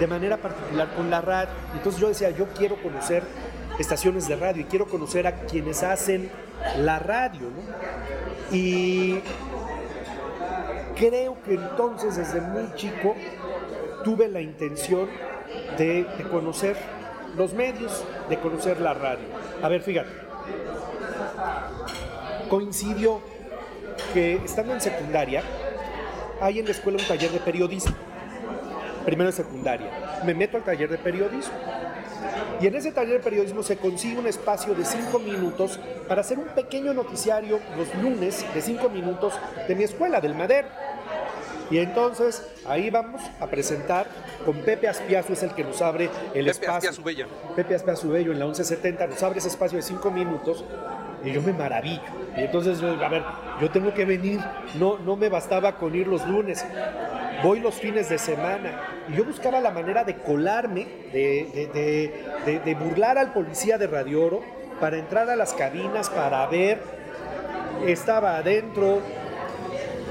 [0.00, 1.50] de manera particular con la radio.
[1.74, 3.22] Entonces yo decía, yo quiero conocer
[3.78, 6.30] estaciones de radio y quiero conocer a quienes hacen
[6.78, 7.48] la radio.
[8.50, 9.20] Y
[10.96, 13.14] creo que entonces desde muy chico
[14.02, 15.08] tuve la intención
[15.76, 16.76] de, de conocer
[17.36, 19.24] los medios, de conocer la radio.
[19.62, 20.10] A ver, fíjate,
[22.48, 23.20] coincidió
[24.14, 25.42] que estando en secundaria,
[26.40, 27.94] hay en la escuela un taller de periodismo,
[29.10, 30.20] primero de secundaria.
[30.24, 31.54] Me meto al taller de periodismo.
[32.60, 36.38] Y en ese taller de periodismo se consigue un espacio de cinco minutos para hacer
[36.38, 39.34] un pequeño noticiario los lunes de cinco minutos
[39.66, 40.68] de mi escuela, del Madero.
[41.70, 44.06] Y entonces ahí vamos a presentar
[44.44, 46.90] con Pepe Aspiazu, es el que nos abre el Pepe espacio.
[46.90, 47.26] Aspiazu Bella.
[47.56, 50.64] Pepe Aspiazu Bello en la 1170 nos abre ese espacio de cinco minutos
[51.24, 52.02] y yo me maravillo.
[52.36, 53.22] Y entonces, a ver,
[53.60, 54.40] yo tengo que venir,
[54.78, 56.64] no, no me bastaba con ir los lunes,
[57.42, 58.80] voy los fines de semana.
[59.08, 61.68] Y yo buscaba la manera de colarme, de,
[62.44, 64.42] de- de- burlar al policía de Radio Oro
[64.80, 66.78] para entrar a las cabinas, para ver.
[67.86, 69.00] Estaba adentro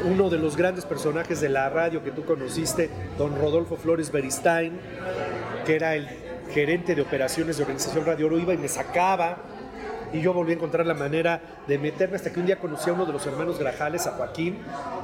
[0.05, 4.79] uno de los grandes personajes de la radio que tú conociste, don Rodolfo Flores Beristain,
[5.65, 6.07] que era el
[6.53, 9.37] gerente de operaciones de Organización Radio Oro, iba y me sacaba.
[10.13, 12.93] Y yo volví a encontrar la manera de meterme hasta que un día conocí a
[12.93, 14.57] uno de los hermanos Grajales, a Joaquín,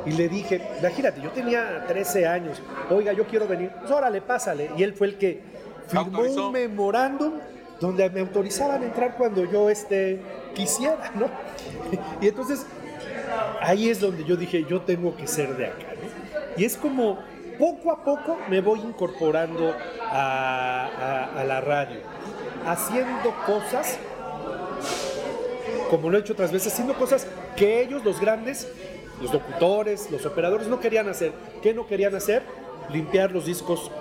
[0.06, 4.72] y le dije, imagínate, yo tenía 13 años, oiga, yo quiero venir, pues órale, pásale.
[4.78, 5.42] Y él fue el que
[5.88, 6.48] firmó Autorizó.
[6.48, 7.34] un memorándum
[7.80, 10.20] donde me autorizaban a entrar cuando yo este,
[10.56, 11.28] quisiera, ¿no?
[12.22, 12.66] Y entonces
[13.62, 15.78] ahí es donde yo dije, yo tengo que ser de acá.
[16.02, 16.56] ¿no?
[16.58, 17.20] Y es como
[17.60, 20.88] poco a poco me voy incorporando a,
[21.34, 22.00] a- a la radio,
[22.66, 23.98] haciendo cosas,
[25.90, 28.68] como lo he hecho otras veces, haciendo cosas que ellos, los grandes,
[29.22, 31.32] los locutores, los operadores, no querían hacer.
[31.62, 32.44] ¿Qué no querían hacer?
[32.90, 33.92] Limpiar los discos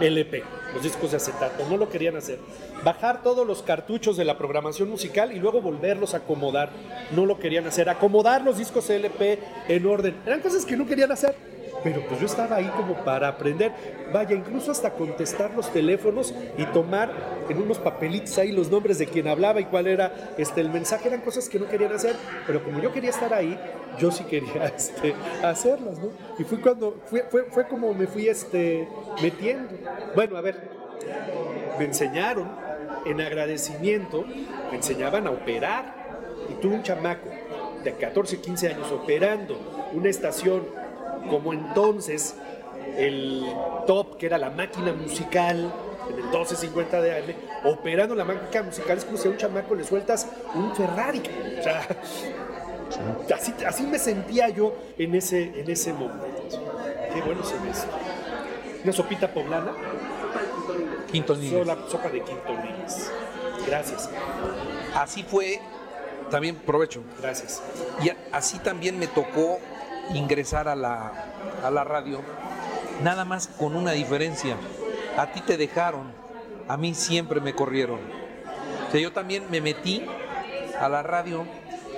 [0.00, 0.42] LP,
[0.74, 2.38] los discos de acetato, no lo querían hacer.
[2.84, 6.70] Bajar todos los cartuchos de la programación musical y luego volverlos a acomodar,
[7.14, 7.88] no lo querían hacer.
[7.88, 11.51] Acomodar los discos LP en orden, eran cosas que no querían hacer.
[11.82, 13.72] Pero pues yo estaba ahí como para aprender,
[14.12, 17.10] vaya, incluso hasta contestar los teléfonos y tomar
[17.48, 21.08] en unos papelitos ahí los nombres de quien hablaba y cuál era este, el mensaje,
[21.08, 22.14] eran cosas que no querían hacer,
[22.46, 23.58] pero como yo quería estar ahí,
[23.98, 26.10] yo sí quería este, hacerlas, ¿no?
[26.38, 28.88] Y fue cuando, fue, fue, fue como me fui este,
[29.20, 29.70] metiendo.
[30.14, 30.70] Bueno, a ver,
[31.78, 32.48] me enseñaron
[33.04, 34.24] en agradecimiento,
[34.70, 36.02] me enseñaban a operar.
[36.48, 37.28] Y tuve un chamaco
[37.84, 39.56] de 14, 15 años operando
[39.92, 40.66] una estación
[41.28, 42.34] como entonces
[42.96, 43.44] el
[43.86, 45.72] top, que era la máquina musical,
[46.08, 49.74] en el 1250 de AM, operando la máquina musical, es como si a un chamaco
[49.74, 51.22] le sueltas un Ferrari.
[51.58, 51.86] O sea,
[53.36, 56.26] así, así me sentía yo en ese, en ese momento.
[57.14, 57.88] Qué bueno se ve esto.
[58.84, 59.72] Una sopita poblana,
[61.10, 61.58] Quinto niño.
[61.58, 63.10] sola sopa de quintolines.
[63.66, 64.10] Gracias,
[64.96, 65.60] Así fue,
[66.30, 67.02] también provecho.
[67.20, 67.62] gracias.
[68.02, 69.58] Y así también me tocó
[70.14, 71.12] ingresar a la,
[71.62, 72.20] a la radio,
[73.02, 74.56] nada más con una diferencia.
[75.16, 76.12] A ti te dejaron,
[76.68, 78.00] a mí siempre me corrieron.
[78.88, 80.04] O sea, yo también me metí
[80.80, 81.46] a la radio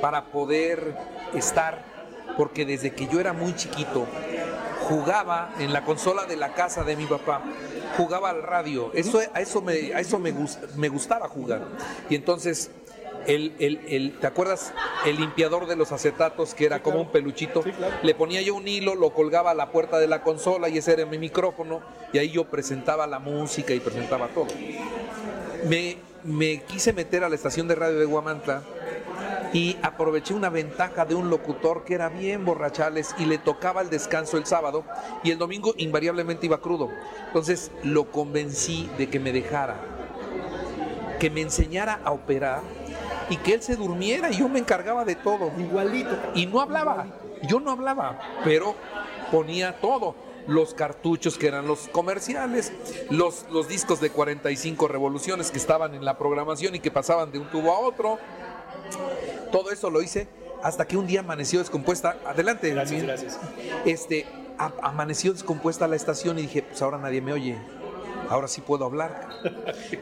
[0.01, 0.97] para poder
[1.35, 1.85] estar,
[2.37, 4.07] porque desde que yo era muy chiquito,
[4.89, 7.43] jugaba en la consola de la casa de mi papá,
[7.97, 10.35] jugaba al radio, eso, a eso, me, a eso me,
[10.77, 11.63] me gustaba jugar.
[12.11, 12.71] Y entonces,
[13.27, 14.73] el, el- el- ¿te acuerdas?
[15.07, 17.07] El limpiador de los acetatos, que era Sí, como claro.
[17.09, 17.95] un peluchito, Sí, claro.
[18.03, 20.93] le ponía yo un hilo, lo colgaba a la puerta de la consola y ese
[20.93, 21.81] era mi micrófono,
[22.13, 24.47] y ahí yo presentaba la música y presentaba todo.
[25.69, 28.63] Me, me quise meter a la estación de radio de Guamantla
[29.53, 33.89] y aproveché una ventaja de un locutor que era bien borrachales y le tocaba el
[33.91, 34.85] descanso el sábado
[35.23, 36.91] y el domingo invariablemente iba crudo.
[37.29, 39.77] Entonces lo convencí de que me dejara,
[41.21, 42.63] que me enseñara a operar
[43.31, 45.51] y que él se durmiera y yo me encargaba de todo.
[45.59, 46.17] Igualito.
[46.35, 47.07] Y no hablaba,
[47.43, 48.75] yo no hablaba, pero
[49.31, 50.15] ponía todo.
[50.47, 52.71] los cartuchos que eran los comerciales,
[53.09, 57.39] los, los discos de 45 revoluciones que estaban en la programación y que pasaban de
[57.39, 58.19] un tubo a otro.
[59.51, 60.29] Todo eso lo hice
[60.63, 62.17] hasta que un día amaneció descompuesta.
[62.27, 63.39] Adelante, Gracias, gracias.
[63.87, 64.27] Este,
[64.59, 67.57] a- amaneció descompuesta la estación y dije, pues ahora nadie me oye.
[68.31, 69.29] Ahora sí puedo hablar.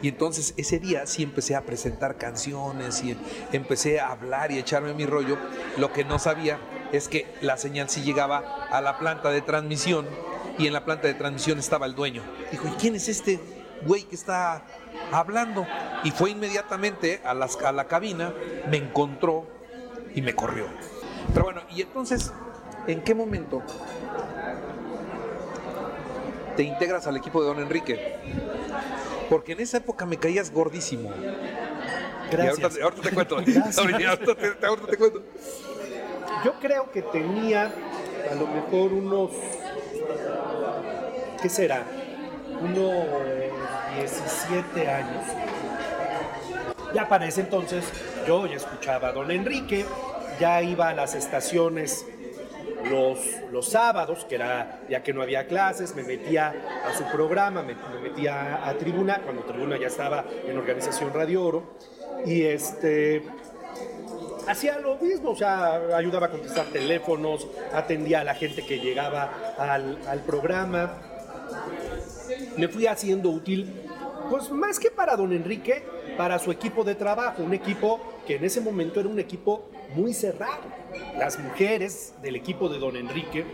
[0.00, 3.16] Y entonces ese día sí empecé a presentar canciones y
[3.52, 5.36] empecé a hablar y a echarme mi rollo.
[5.76, 6.58] Lo que no sabía
[6.92, 10.06] es que la señal sí llegaba a la planta de transmisión
[10.58, 12.22] y en la planta de transmisión estaba el dueño.
[12.50, 13.40] Dijo, ¿y quién es este
[13.86, 14.62] güey que está
[15.10, 15.66] hablando?
[16.04, 18.32] Y fue inmediatamente a, las- a la cabina,
[18.70, 19.46] me encontró
[20.14, 20.66] y me corrió.
[21.32, 22.32] Pero bueno, y entonces,
[22.86, 23.62] ¿en qué momento
[26.56, 28.16] te integras al equipo de Don Enrique?
[29.28, 31.10] Porque en esa época me caías gordísimo.
[31.10, 32.62] Y Gracias.
[32.62, 33.36] ahorita, ahorita te cuento.
[33.46, 33.78] Gracias.
[33.78, 35.22] Ahorita, ahorita te, ahorita te cuento.
[36.44, 37.72] Yo creo que tenía
[38.30, 39.30] a lo mejor unos,
[41.40, 41.84] ¿qué será?
[42.60, 43.06] Unos
[43.96, 45.24] 17 años.
[46.94, 47.84] Ya para ese entonces
[48.26, 49.86] yo ya escuchaba a don Enrique,
[50.38, 52.04] ya iba a las estaciones
[52.90, 53.18] los,
[53.50, 56.54] los sábados, que era ya que no había clases, me metía
[56.86, 61.12] a su programa, me, me metía a, a Tribuna, cuando Tribuna ya estaba en Organización
[61.12, 61.76] Radio Oro,
[62.24, 63.22] y este
[64.46, 69.54] hacía lo mismo, o sea, ayudaba a contestar teléfonos, atendía a la gente que llegaba
[69.58, 70.98] al, al programa.
[72.56, 73.88] Me fui haciendo útil,
[74.30, 75.84] pues más que para don Enrique,
[76.16, 80.14] para su equipo de trabajo, un equipo que en ese momento era un equipo muy
[80.14, 80.62] cerrado.
[81.18, 83.44] Las mujeres del equipo de don Enrique,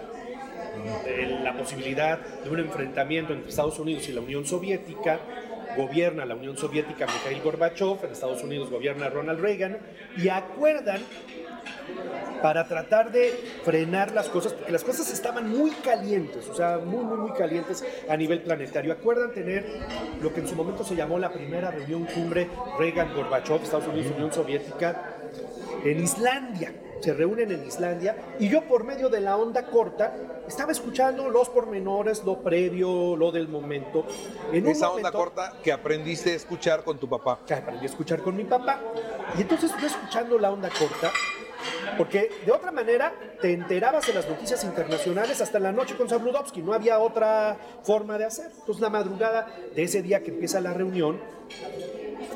[1.07, 5.19] eh, la posibilidad de un enfrentamiento entre Estados Unidos y la Unión Soviética.
[5.75, 9.79] Gobierna la Unión Soviética Mikhail Gorbachev, en Estados Unidos gobierna Ronald Reagan,
[10.15, 11.01] y acuerdan
[12.43, 13.31] para tratar de
[13.63, 17.83] frenar las cosas, porque las cosas estaban muy calientes, o sea, muy, muy, muy calientes
[18.07, 18.93] a nivel planetario.
[18.93, 19.65] Acuerdan tener
[20.21, 24.31] lo que en su momento se llamó la primera reunión cumbre Reagan-Gorbachev, Estados Unidos, Unión
[24.31, 25.15] Soviética,
[25.83, 26.73] en Islandia.
[27.01, 30.13] Se reúnen en Islandia y yo por medio de la onda corta
[30.47, 34.05] estaba escuchando los pormenores, lo previo, lo del momento.
[34.51, 37.39] En un Esa onda corta que aprendiste a escuchar con tu papá.
[37.45, 38.79] que aprendí a escuchar con mi papá.
[39.37, 41.11] Y entonces yo escuchando la onda corta,
[41.97, 46.61] porque de otra manera te enterabas de las noticias internacionales hasta la noche con Sabludovsky,
[46.61, 48.51] no había otra forma de hacer.
[48.59, 51.19] Entonces la madrugada de ese día que empieza la reunión,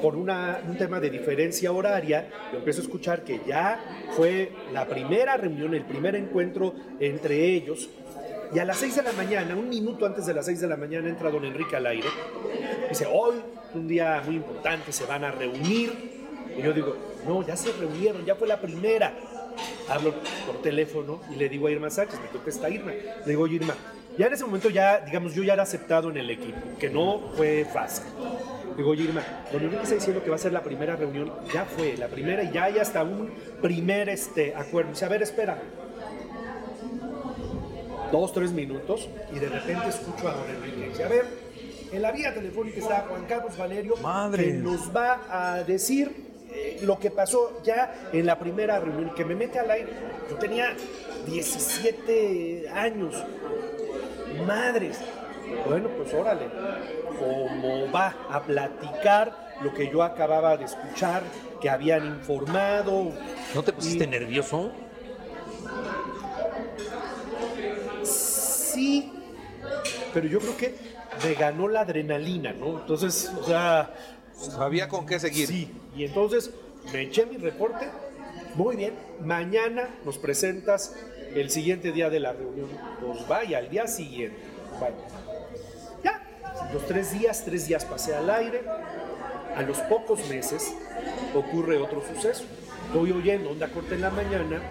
[0.01, 3.79] por una- un tema de diferencia horaria, yo empiezo a escuchar que ya
[4.15, 7.89] fue la primera reunión, el primer encuentro entre ellos,
[8.53, 10.77] y a las 6 de la mañana, un minuto antes de las 6 de la
[10.77, 12.07] mañana, entra don Enrique al aire.
[12.89, 13.35] Dice, hoy,
[13.73, 15.91] un día muy importante, se van a reunir.
[16.57, 16.95] Y yo digo,
[17.27, 19.13] no, ya se reunieron, ya fue la primera.
[19.89, 20.13] Hablo
[20.45, 22.91] por teléfono y le digo a Irma Sánchez, me contesta Irma.
[22.91, 23.73] Le digo, Irma,
[24.17, 27.31] ya en ese momento ya, digamos, yo ya era aceptado en el equipo, que no
[27.35, 28.05] fue fácil.
[28.77, 31.31] Digo, oye, Irma, don Enrique está diciendo que va a ser la primera reunión.
[31.53, 34.91] Ya fue, la primera y ya hay hasta un primer este, acuerdo.
[34.91, 35.57] Dice, a ver, espera.
[38.11, 40.89] Dos, tres minutos y de repente escucho a don Enrique.
[40.89, 41.25] Dice, a ver,
[41.91, 44.43] en la vía telefónica está Juan Carlos Valerio Madre.
[44.43, 46.11] que nos va a decir
[46.51, 49.89] eh, lo que pasó ya en la primera reunión, que me mete al aire.
[50.29, 50.75] Yo tenía
[51.27, 53.15] 17 años.
[54.45, 54.99] Madres.
[55.67, 56.47] Bueno, pues órale.
[57.19, 61.23] Como va a platicar lo que yo acababa de escuchar,
[61.61, 63.11] que habían informado.
[63.53, 64.71] ¿No te pusiste Y- nervioso?
[68.03, 69.11] Sí,
[70.13, 70.75] pero yo creo que
[71.23, 72.79] me ganó la adrenalina, ¿no?
[72.81, 73.93] Entonces, o sea,
[74.37, 75.47] Sabía con qué seguir.
[75.47, 76.51] Sí, y entonces
[76.91, 77.87] me eché mi reporte.
[78.55, 80.93] Muy bien, mañana nos presentas
[81.33, 82.67] el siguiente día de la reunión.
[82.99, 84.37] Pues vaya, al día siguiente.
[84.79, 84.93] Vaya.
[86.73, 88.63] Los tres días, tres días pasé al aire.
[89.55, 90.73] A los pocos meses
[91.33, 92.43] ocurre otro suceso.
[92.93, 94.61] Voy oyendo Onda Corta en la mañana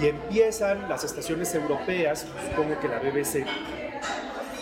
[0.00, 3.44] y empiezan las estaciones europeas, supongo que la BBC,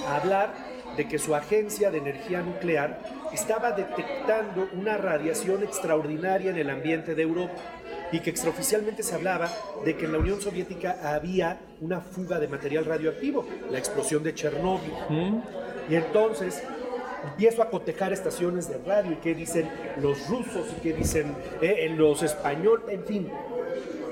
[0.09, 0.55] a hablar
[0.97, 3.01] de que su agencia de energía nuclear
[3.33, 7.55] estaba detectando una radiación extraordinaria en el ambiente de Europa
[8.13, 9.51] y que extraoficialmente se hablaba
[9.85, 14.35] de que en la Unión Soviética había una fuga de material radioactivo, la explosión de
[14.35, 14.93] Chernóbil.
[15.89, 16.63] Y entonces
[17.25, 19.71] empiezo a cotejar estaciones de radio y qué dicen
[20.01, 23.33] los rusos y qué dicen eh, los españoles, en fin.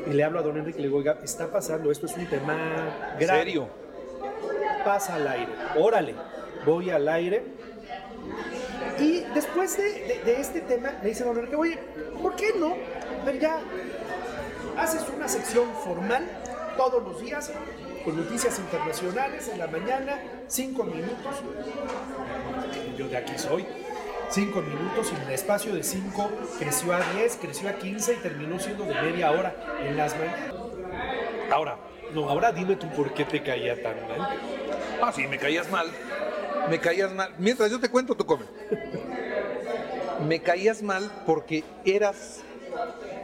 [0.06, 2.26] Y le hablo a don Enrique y le digo, oiga, está pasando, esto es un
[2.26, 3.40] tema grave.
[3.40, 3.68] ¿Serio?
[4.84, 6.14] Pasa al aire, órale,
[6.66, 7.42] voy al aire.
[8.98, 11.78] Y después de, de este tema, me dice don Enrique, oye,
[12.22, 12.76] ¿por qué no?
[13.24, 13.58] Ver, ya
[14.76, 16.26] haces una sección formal
[16.76, 17.50] todos los días
[18.04, 21.42] con noticias internacionales en la mañana, cinco minutos.
[22.96, 23.66] Yo de aquí soy.
[24.30, 28.16] Cinco minutos y en el espacio de cinco creció a 10, creció a 15 y
[28.16, 30.54] terminó siendo de media hora en las mañanas.
[31.52, 31.78] Ahora,
[32.12, 34.38] no, ahora dime tú por qué te caía tan mal.
[35.00, 35.86] Ah, sí, me caías mal.
[36.68, 37.32] Me caías mal.
[37.38, 38.44] Mientras yo te cuento, tú come.
[40.26, 42.40] me caías mal porque eras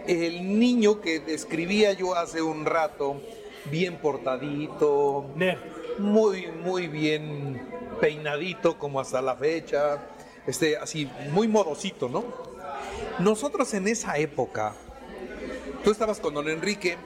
[0.06, 3.20] el niño que describía yo hace un rato,
[3.66, 5.26] bien portadito,
[5.98, 7.68] muy, muy bien
[8.00, 9.98] peinadito como hasta la fecha,
[10.46, 12.24] este, así, muy modosito, ¿no?
[13.18, 14.74] Nosotros en esa época,
[15.84, 16.96] tú estabas con don Enrique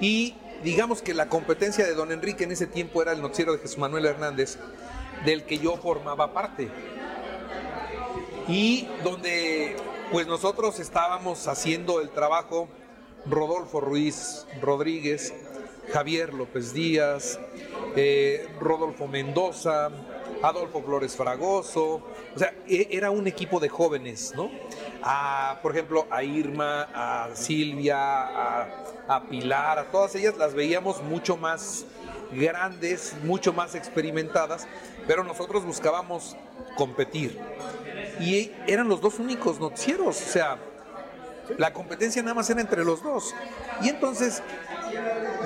[0.00, 3.58] y digamos que la competencia de don Enrique en ese tiempo era el noticiero de
[3.58, 4.58] Jesús Manuel Hernández,
[5.24, 6.68] del que yo formaba parte.
[8.48, 9.76] Y donde
[10.12, 12.68] pues nosotros estábamos haciendo el trabajo
[13.28, 15.34] Rodolfo Ruiz Rodríguez,
[15.92, 17.38] Javier López Díaz,
[17.96, 19.90] eh, Rodolfo Mendoza,
[20.42, 22.02] Adolfo Flores Fragoso,
[22.34, 24.50] o sea, e, era un equipo de jóvenes, ¿no?
[25.02, 28.68] A, por ejemplo, a Irma, a Silvia, a,
[29.08, 31.86] a Pilar, a todas ellas las veíamos mucho más
[32.32, 34.66] grandes, mucho más experimentadas,
[35.06, 36.36] pero nosotros buscábamos
[36.76, 37.38] competir
[38.20, 40.58] y eran los dos únicos noticieros, o sea,
[41.58, 43.34] la competencia nada más era entre los dos.
[43.82, 44.42] Y entonces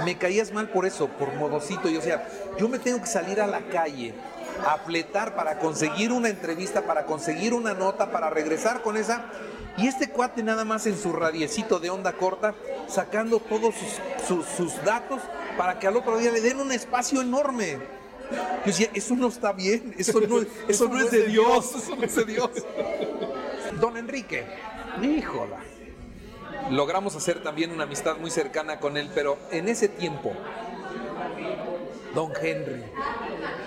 [0.04, 2.26] me caías mal por eso, por modosito, y o sea,
[2.58, 4.14] yo me tengo que salir a la calle
[4.66, 9.24] a fletar para conseguir una entrevista, para conseguir una nota, para regresar con esa.
[9.76, 12.54] Y este cuate nada más en su radiecito de onda corta,
[12.88, 13.74] sacando todos
[14.26, 15.20] sus, sus datos
[15.56, 17.78] para que al otro día le den un espacio enorme.
[18.30, 22.04] Yo decía, eso no está bien, eso no, eso no es de Dios, eso no
[22.04, 22.50] es de Dios.
[23.80, 24.46] Don Enrique,
[25.02, 25.58] híjola.
[26.70, 30.32] Logramos hacer también una amistad muy cercana con él, pero en ese tiempo,
[32.14, 32.84] Don Henry,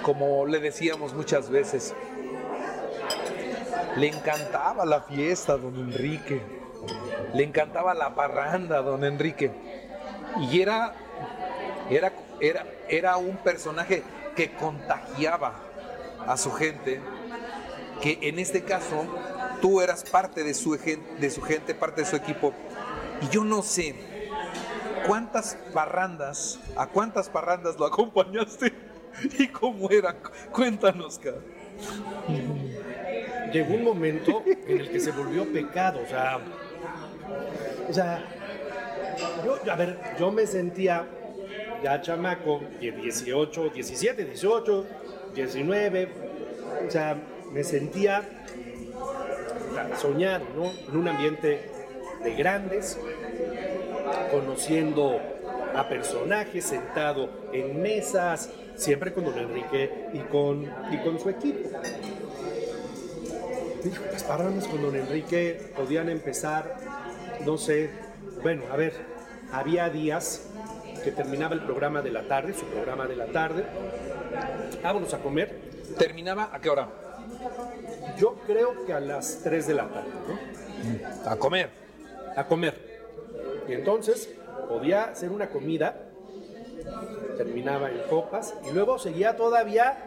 [0.02, 1.94] como le decíamos muchas veces,
[3.98, 6.42] le encantaba la fiesta, don Enrique.
[7.34, 9.52] Le encantaba la parranda, don Enrique.
[10.50, 10.94] Y era,
[11.90, 14.04] era, era, era un personaje
[14.36, 15.54] que contagiaba
[16.26, 17.02] a su gente,
[18.02, 19.06] que en este caso
[19.62, 22.54] tú eras parte de su, de su gente, parte de su equipo.
[23.24, 23.96] Y yo no sé
[25.08, 28.74] cuántas parrandas, a cuántas parrandas lo acompañaste
[29.40, 30.16] y cómo era.
[30.52, 31.38] Cuéntanos, cara.
[33.52, 36.40] Llegó un momento en el que se volvió pecado, o sea,
[37.88, 38.24] o sea,
[39.46, 41.08] yo, a ver, yo me sentía
[41.84, 44.86] ya chamaco, 18, 17, 18,
[45.36, 46.10] 19,
[46.88, 47.16] o sea,
[47.52, 48.24] me sentía
[50.00, 50.72] soñado, ¿no?
[50.90, 51.73] En un ambiente
[52.24, 52.98] de grandes,
[54.32, 55.20] conociendo
[55.76, 61.70] a personajes, sentado en mesas, siempre con don Enrique y con, y con su equipo.
[64.12, 66.78] Las parrandas con don Enrique podían empezar,
[67.46, 67.90] no sé,
[68.42, 68.94] bueno, a ver,
[69.52, 70.48] había días
[71.04, 73.66] que terminaba el programa de la tarde, su programa de la tarde.
[74.82, 75.74] Vámonos a comer.
[75.98, 76.88] ¿Terminaba a qué hora?
[78.18, 81.30] Yo creo que a las 3 de la tarde, ¿no?
[81.30, 81.83] A comer.
[82.36, 82.94] A comer.
[83.68, 84.30] Y entonces
[84.68, 86.10] podía ser una comida,
[87.38, 90.06] terminaba en copas y luego seguía todavía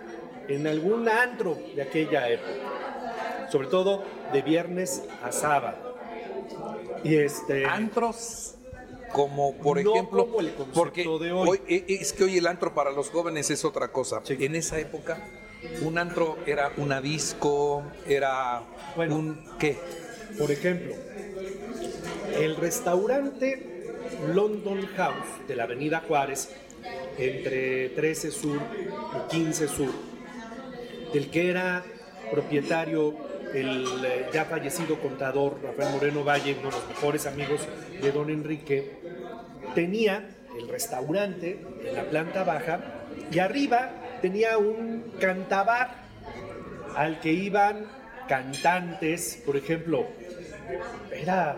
[0.48, 3.48] en algún antro de aquella época.
[3.50, 4.02] Sobre todo
[4.32, 5.96] de viernes a sábado.
[7.04, 7.64] Y este.
[7.64, 8.56] Antros
[9.12, 10.28] como por ejemplo,
[10.74, 11.60] porque de hoy.
[11.68, 14.20] E, e, es que hoy el antro para los jóvenes es otra cosa.
[14.28, 15.18] En esa época,
[15.82, 18.62] un antro era una disco, era
[18.96, 19.78] un ¿qué?
[20.38, 20.94] Por ejemplo,
[22.38, 23.62] el restaurante
[24.34, 26.50] London House de la Avenida Juárez,
[27.18, 29.92] entre 13 Sur y 15 Sur,
[31.12, 31.84] del que era
[32.30, 33.14] propietario
[33.54, 37.60] el eh, ya fallecido contador Rafael Moreno Valle, uno de los mejores amigos
[38.00, 38.92] de don Enrique,
[39.74, 40.28] tenía
[40.58, 42.80] el restaurante en la planta baja
[43.30, 46.06] y arriba tenía un cantabar
[46.96, 47.86] al que iban
[48.28, 50.06] cantantes, por ejemplo,
[51.12, 51.56] era,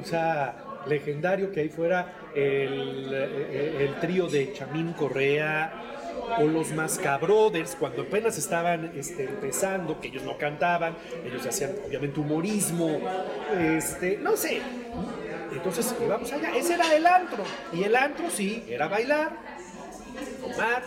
[0.00, 5.82] o sea, legendario que ahí fuera el, el, trío de Chamín Correa
[6.38, 12.20] o los Mascabrothers, cuando apenas estaban este, empezando, que ellos no cantaban, ellos hacían obviamente
[12.20, 13.00] humorismo,
[13.58, 14.60] este, no sé.
[15.52, 19.36] Entonces íbamos allá, ese era el antro, y el antro sí, era bailar,
[20.40, 20.82] tomar,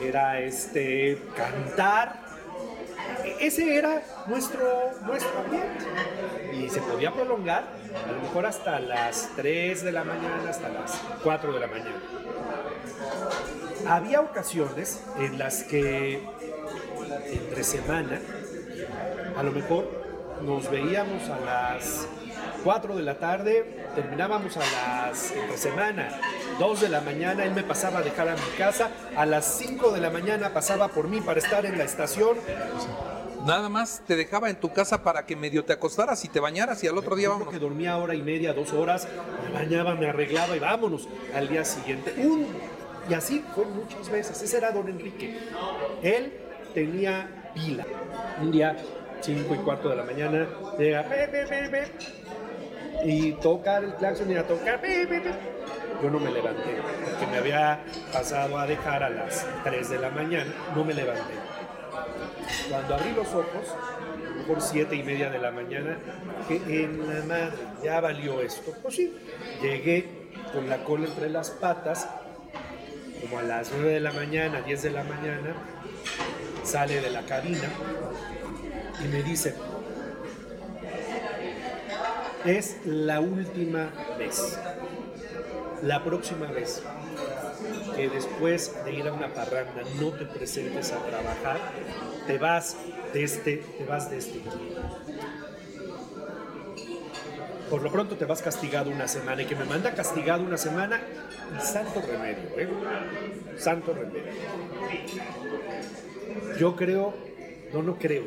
[0.00, 2.21] era este, cantar,
[3.40, 5.84] ese era nuestro, nuestro ambiente.
[6.52, 7.64] Y se podía prolongar
[8.06, 12.00] a lo mejor hasta las 3 de la mañana, hasta las 4 de la mañana.
[13.86, 16.22] Había ocasiones en las que
[17.30, 18.20] entre semana,
[19.36, 19.88] a lo mejor
[20.42, 22.06] nos veíamos a las
[22.62, 26.08] 4 de la tarde, terminábamos a las entre semana,
[26.58, 29.92] 2 de la mañana, él me pasaba a dejar a mi casa, a las 5
[29.92, 32.36] de la mañana pasaba por mí para estar en la estación.
[33.44, 36.84] Nada más te dejaba en tu casa para que medio te acostaras y te bañaras
[36.84, 37.48] y al otro día vamos.
[37.48, 39.08] que dormía hora y media, dos horas,
[39.44, 42.14] me bañaba, me arreglaba y vámonos al día siguiente.
[42.24, 42.46] Un,
[43.10, 44.40] y así fue muchas veces.
[44.40, 45.36] Ese era don Enrique.
[46.02, 46.32] Él
[46.72, 47.84] tenía pila.
[48.40, 48.76] Un día,
[49.20, 50.46] cinco y cuarto de la mañana,
[50.78, 51.04] llega,
[53.04, 54.80] y tocar el claxon y a tocar,
[56.02, 57.80] yo no me levanté, porque me había
[58.12, 61.34] pasado a dejar a las 3 de la mañana, no me levanté.
[62.68, 63.74] Cuando abrí los ojos,
[64.46, 65.98] por siete y media de la mañana,
[66.48, 68.72] que en la madre ya valió esto.
[68.82, 69.14] Pues sí,
[69.60, 70.08] llegué
[70.52, 72.08] con la cola entre las patas,
[73.20, 75.54] como a las 9 de la mañana, 10 de la mañana,
[76.64, 77.68] sale de la cabina
[79.04, 79.54] y me dice,
[82.44, 84.58] es la última vez.
[85.82, 86.82] La próxima vez
[87.96, 91.58] que después de ir a una parranda no te presentes a trabajar,
[92.26, 92.76] te vas
[93.12, 94.40] de este, te vas de este
[97.68, 101.00] Por lo pronto te vas castigado una semana y que me manda castigado una semana
[101.56, 102.68] y santo remedio, ¿eh?
[103.56, 104.32] Santo remedio.
[106.58, 107.14] Yo creo,
[107.72, 108.24] no, no creo.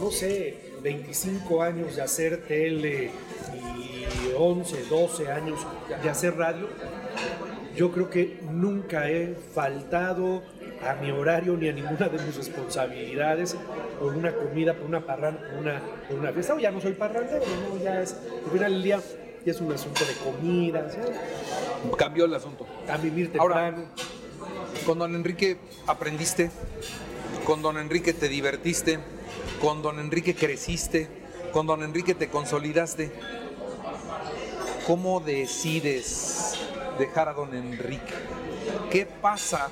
[0.00, 3.10] no sé, 25 años de hacer tele
[3.54, 5.66] y 11, 12 años
[6.02, 6.68] de hacer radio,
[7.76, 10.42] yo creo que nunca he faltado
[10.86, 13.56] a mi horario ni a ninguna de mis responsabilidades
[13.98, 16.54] por una comida, por una parranda, por una, por una fiesta.
[16.54, 19.00] O ya no soy parrandero, no, ya es, al final del día
[19.44, 20.88] ya es un asunto de comida.
[21.96, 22.66] Cambió el asunto.
[22.88, 23.84] A vivir temprano.
[24.86, 26.50] con don Enrique aprendiste,
[27.44, 28.98] con don Enrique te divertiste,
[29.60, 31.08] con don Enrique creciste,
[31.52, 33.12] con don Enrique te consolidaste.
[34.86, 36.58] ¿Cómo decides
[36.98, 38.14] dejar a don Enrique?
[38.90, 39.70] ¿Qué pasa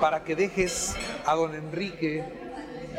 [0.00, 0.94] para que dejes
[1.24, 2.24] a don Enrique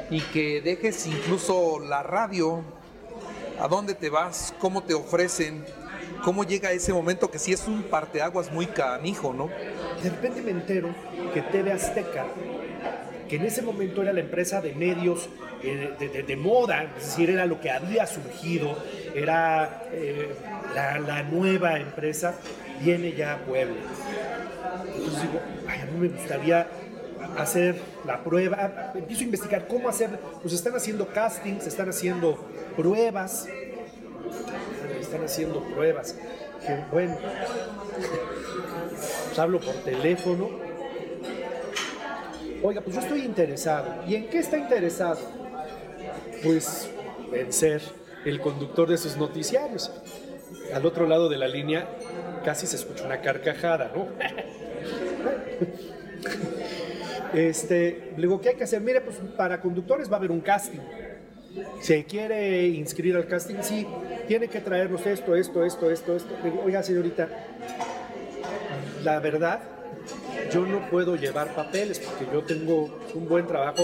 [0.09, 2.63] y que dejes incluso la radio?
[3.59, 4.53] ¿A dónde te vas?
[4.59, 5.65] ¿Cómo te ofrecen?
[6.23, 9.49] ¿Cómo llega ese momento que sí es un parteaguas muy canijo, no?
[10.01, 10.93] De repente me entero
[11.33, 12.25] que TV Azteca
[13.27, 15.29] que en ese momento era la empresa de medios
[15.63, 18.77] eh, de, moda, es decir, era lo que había surgido,
[19.15, 20.29] era eh,
[20.73, 22.35] la, nueva empresa,
[22.81, 23.75] viene ya a Puebla.
[24.95, 26.67] Entonces digo, ay, a mí me gustaría
[27.37, 27.75] hacer
[28.05, 30.09] la prueba, empiezo a investigar cómo hacer,
[30.41, 33.47] pues están haciendo castings, están haciendo pruebas,
[34.99, 36.15] están haciendo pruebas.
[36.91, 37.17] Bueno,
[39.27, 40.66] pues hablo por teléfono
[42.63, 44.03] Oiga, pues yo estoy interesado.
[44.07, 45.19] ¿Y en qué está interesado?
[46.43, 46.89] Pues
[47.31, 47.81] en ser
[48.25, 49.91] el conductor de sus noticiarios.
[50.73, 51.87] Al otro lado de la línea
[52.43, 54.07] casi se escucha una carcajada, ¿no?
[57.33, 58.81] Este, le digo, ¿qué hay que hacer?
[58.81, 60.79] Mire, pues para conductores va a haber un casting.
[61.81, 63.55] ¿Se quiere inscribir al casting?
[63.61, 63.85] Sí,
[64.27, 66.29] tiene que traernos esto, esto, esto, esto, esto.
[66.63, 67.27] Oiga, señorita,
[69.03, 69.59] la verdad
[70.51, 73.83] yo no puedo llevar papeles porque yo tengo un buen trabajo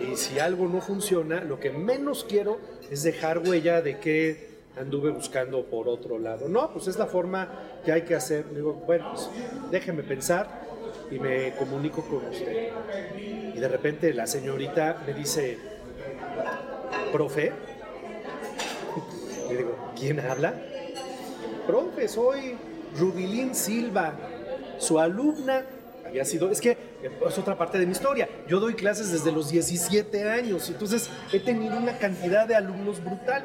[0.00, 2.58] y si algo no funciona, lo que menos quiero
[2.90, 6.48] es dejar huella de que anduve buscando por otro lado.
[6.48, 7.48] No, pues es la forma
[7.84, 8.44] que hay que hacer.
[8.52, 9.30] digo, bueno, pues
[9.70, 10.62] déjeme pensar
[11.10, 12.70] y me comunico con usted.
[13.54, 15.58] Y de repente la señorita me dice,
[17.12, 17.52] profe.
[19.48, 20.54] Le digo, ¿quién habla?
[21.66, 22.56] Profe, soy
[22.98, 24.14] Rubilín Silva
[24.84, 25.64] su alumna
[26.06, 26.76] había sido, es que
[27.26, 28.28] es otra parte de mi historia.
[28.46, 33.44] Yo doy clases desde los 17 años, entonces he tenido una cantidad de alumnos brutal.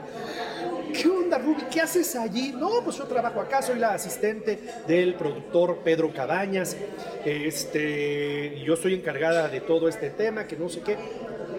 [0.94, 1.64] ¿Qué onda, Ruby?
[1.72, 2.52] ¿Qué haces allí?
[2.52, 6.76] No, pues yo trabajo acá, soy la asistente del productor Pedro Cabañas.
[7.24, 10.98] Este, yo estoy encargada de todo este tema, que no sé qué.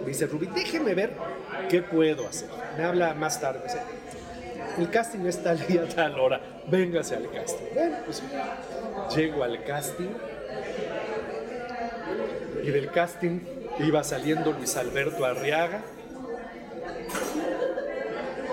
[0.01, 1.13] Me dice Ruby, déjeme ver
[1.69, 2.49] qué puedo hacer.
[2.77, 3.61] Me habla más tarde.
[4.77, 7.65] El casting está al día tal hora, véngase al casting.
[7.73, 8.21] Bueno, pues
[9.09, 10.09] llego al casting
[12.63, 13.39] y del casting
[13.79, 15.81] iba saliendo Luis Alberto Arriaga,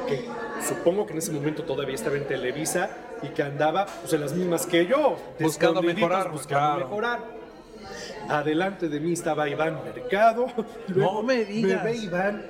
[0.07, 0.25] que
[0.67, 2.91] supongo que en ese momento todavía estaba en Televisa
[3.23, 7.39] y que andaba pues, en las mismas que yo, buscando mejorar, buscando mejorar.
[8.29, 10.47] Adelante de mí estaba Iván Mercado.
[10.89, 11.85] no me digas.
[11.85, 12.47] Me ve Iván.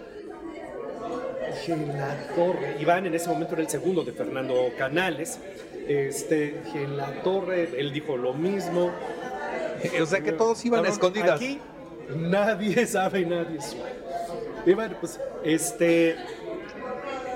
[1.47, 2.77] Dije, en la torre.
[2.81, 5.39] Iván en ese momento era el segundo de Fernando Canales.
[5.89, 8.93] Este, en la torre, él dijo lo mismo.
[10.01, 11.37] O sea que todos iban a escondidas.
[11.37, 11.59] Aquí
[12.15, 13.93] nadie sabe, nadie sabe.
[14.67, 16.17] Y bueno, pues este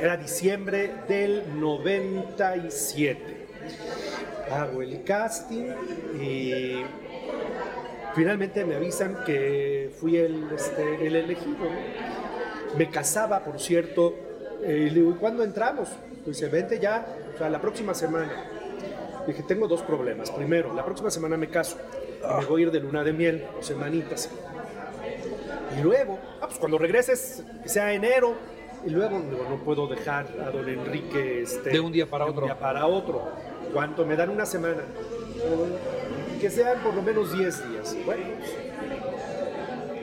[0.00, 3.46] era diciembre del 97.
[4.50, 5.70] Hago el casting
[6.20, 6.82] y
[8.14, 11.56] finalmente me avisan que fui el, este, el elegido.
[12.76, 14.14] Me casaba, por cierto.
[14.62, 15.88] Eh, y le digo, ¿cuándo entramos?
[16.26, 18.44] Dice, vente ya, o sea, la próxima semana.
[19.26, 20.30] Dije, tengo dos problemas.
[20.30, 21.76] Primero, la próxima semana me caso
[22.22, 24.30] y me voy a ir de luna de miel, o semanitas.
[25.78, 28.34] Y luego, ah, pues cuando regreses, que sea enero,
[28.84, 32.42] y luego digo, no puedo dejar a don Enrique este, de un día para otro.
[32.42, 33.22] Un día para otro.
[33.72, 34.82] ¿Cuánto me dan una semana?
[36.40, 37.96] Que sean por lo menos 10 días.
[38.04, 38.50] Bueno, pues,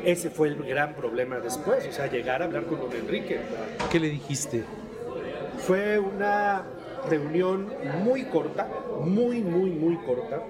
[0.05, 3.39] ese fue el gran problema después, o sea, llegar a hablar con don Enrique.
[3.91, 4.63] ¿Qué le dijiste?
[5.67, 6.63] Fue una
[7.07, 7.71] reunión
[8.03, 8.67] muy corta,
[9.01, 10.41] muy, muy, muy corta.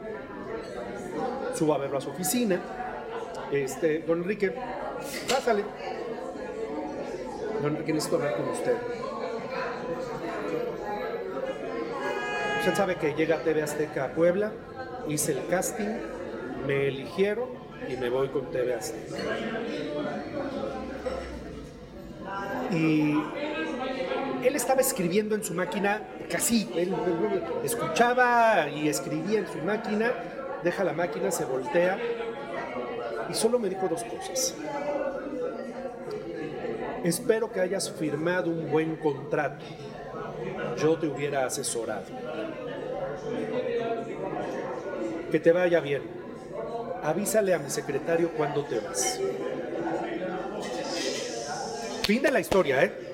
[1.53, 2.59] Subo a verlo a su oficina.
[3.51, 4.53] Este, don Enrique,
[5.27, 5.63] pásale.
[7.61, 8.77] Don Enrique, necesito hablar con usted.
[12.59, 14.51] Usted sabe que llega TV Azteca a Puebla,
[15.07, 15.97] hice el casting,
[16.67, 17.47] me eligieron
[17.87, 19.15] y me voy con TV Azteca.
[22.71, 23.15] Y
[24.43, 26.93] él estaba escribiendo en su máquina, casi, él,
[27.63, 30.11] escuchaba y escribía en su máquina,
[30.63, 31.97] deja la máquina, se voltea
[33.29, 34.55] y solo me dijo dos cosas.
[37.03, 39.65] Espero que hayas firmado un buen contrato.
[40.77, 42.05] Yo te hubiera asesorado.
[45.31, 46.01] Que te vaya bien.
[47.03, 49.19] Avísale a mi secretario cuando te vas.
[52.03, 53.08] Fin de la historia, ¿eh?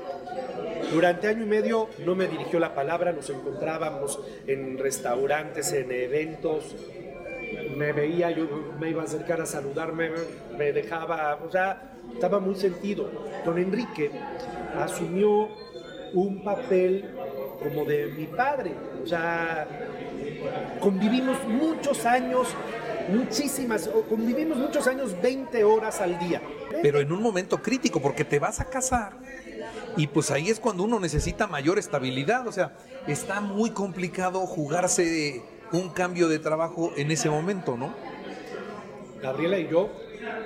[0.92, 6.76] Durante año y medio no me dirigió la palabra, nos encontrábamos en restaurantes, en eventos,
[7.76, 8.48] me veía, yo
[8.80, 10.12] me iba a acercar a saludarme,
[10.58, 13.10] me dejaba, o sea, estaba muy sentido.
[13.44, 14.12] Don Enrique
[14.78, 15.50] asumió
[16.14, 17.10] un papel
[17.62, 18.72] como de mi padre,
[19.04, 19.68] o sea,
[20.80, 22.48] convivimos muchos años,
[23.10, 26.42] muchísimas, convivimos muchos años, 20 horas al día.
[26.82, 29.25] Pero en un momento crítico, porque te vas a casar
[29.98, 32.74] y pues ahí es cuando uno necesita mayor estabilidad, o sea,
[33.08, 35.42] está muy complicado jugarse
[35.72, 37.94] un cambio de trabajo en ese momento, ¿no?
[39.22, 39.90] Gabriela y yo,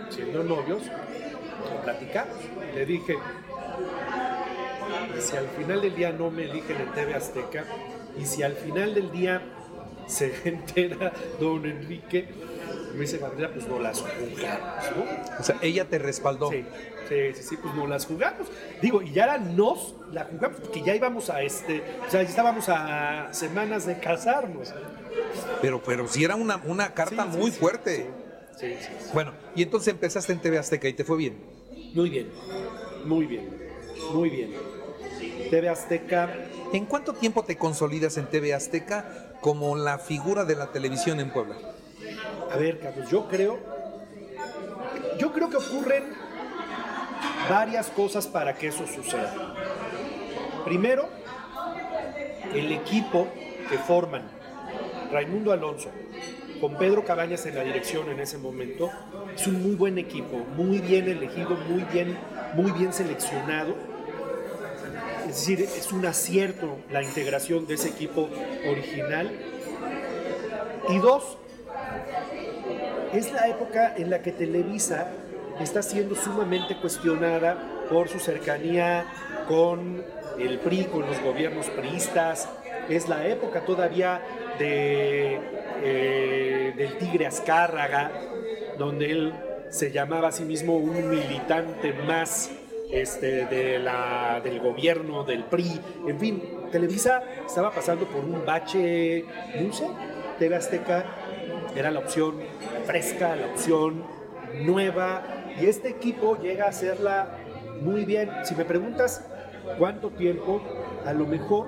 [0.10, 0.84] siendo novios,
[1.84, 2.36] platicamos.
[2.76, 3.18] Le dije,
[5.18, 7.66] y si al final del día no me eligen en TV Azteca,
[8.18, 9.42] y si al final del día
[10.08, 12.28] se entera don Enrique,
[12.94, 15.40] me dice Gabriela, pues no las jugamos, ¿no?
[15.40, 16.50] O sea, ella te respaldó.
[16.50, 16.66] Sí,
[17.08, 18.48] sí, sí, sí, pues no las jugamos.
[18.82, 22.30] Digo, y ya era nos la jugamos, porque ya íbamos a este, o sea, ya
[22.30, 24.74] estábamos a semanas de casarnos.
[25.62, 28.10] Pero, pero sí era una, una carta sí, muy sí, fuerte.
[28.58, 29.10] Sí, sí, sí.
[29.14, 31.38] Bueno, y entonces empezaste en TV Azteca y te fue bien.
[31.94, 32.30] Muy bien,
[33.06, 33.50] muy bien,
[34.14, 34.54] muy bien.
[35.50, 36.30] TV Azteca,
[36.72, 41.32] ¿En cuánto tiempo te consolidas en TV Azteca como la figura de la televisión en
[41.32, 41.56] Puebla?
[42.52, 43.60] a ver, Carlos, yo creo,
[45.20, 46.04] yo creo que ocurren
[47.48, 49.34] varias cosas para que eso suceda.
[50.66, 51.08] Primero,
[52.54, 53.28] el equipo
[53.70, 54.24] que forman
[55.12, 55.90] Raimundo Alonso
[56.60, 58.92] con Pedro Cabañas en la dirección en ese momento
[59.34, 62.18] es un muy buen equipo, muy bien elegido, muy bien,
[62.54, 63.76] muy bien seleccionado.
[65.22, 68.30] Es decir, es un acierto la integración de ese equipo
[68.68, 69.32] original.
[70.90, 71.38] Y dos,
[73.14, 75.12] es la época en la que Televisa
[75.60, 77.58] está siendo sumamente cuestionada
[77.90, 79.06] por su cercanía
[79.48, 80.04] con
[80.38, 82.50] el PRI, con los gobiernos priistas.
[82.88, 84.22] Es la época todavía
[84.60, 85.40] eh,
[86.76, 88.12] del Tigre Azcárraga,
[88.78, 89.34] donde él
[89.70, 92.52] se llamaba a sí mismo un militante más
[92.92, 96.42] este, de la, del gobierno, del PRI, en fin,
[96.72, 99.26] Televisa estaba pasando por un bache,
[99.62, 99.88] no sé,
[100.40, 101.06] TV Azteca
[101.76, 102.36] era la opción
[102.86, 104.04] fresca, la opción
[104.64, 107.28] nueva, y este equipo llega a hacerla
[107.82, 108.30] muy bien.
[108.44, 109.26] Si me preguntas
[109.78, 110.62] cuánto tiempo,
[111.06, 111.68] a lo mejor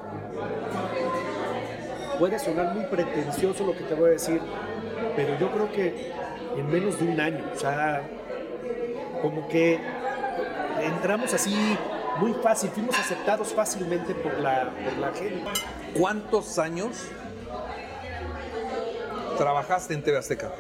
[2.20, 4.42] puede sonar muy pretencioso lo que te voy a decir,
[5.16, 6.12] pero yo creo que
[6.58, 8.04] en menos de un año, o sea,
[9.22, 9.80] como que
[10.82, 11.56] entramos así
[12.20, 15.44] muy fácil, fuimos aceptados fácilmente por la, por la gente.
[15.98, 17.08] ¿Cuántos años
[19.38, 20.52] trabajaste en TV Azteca?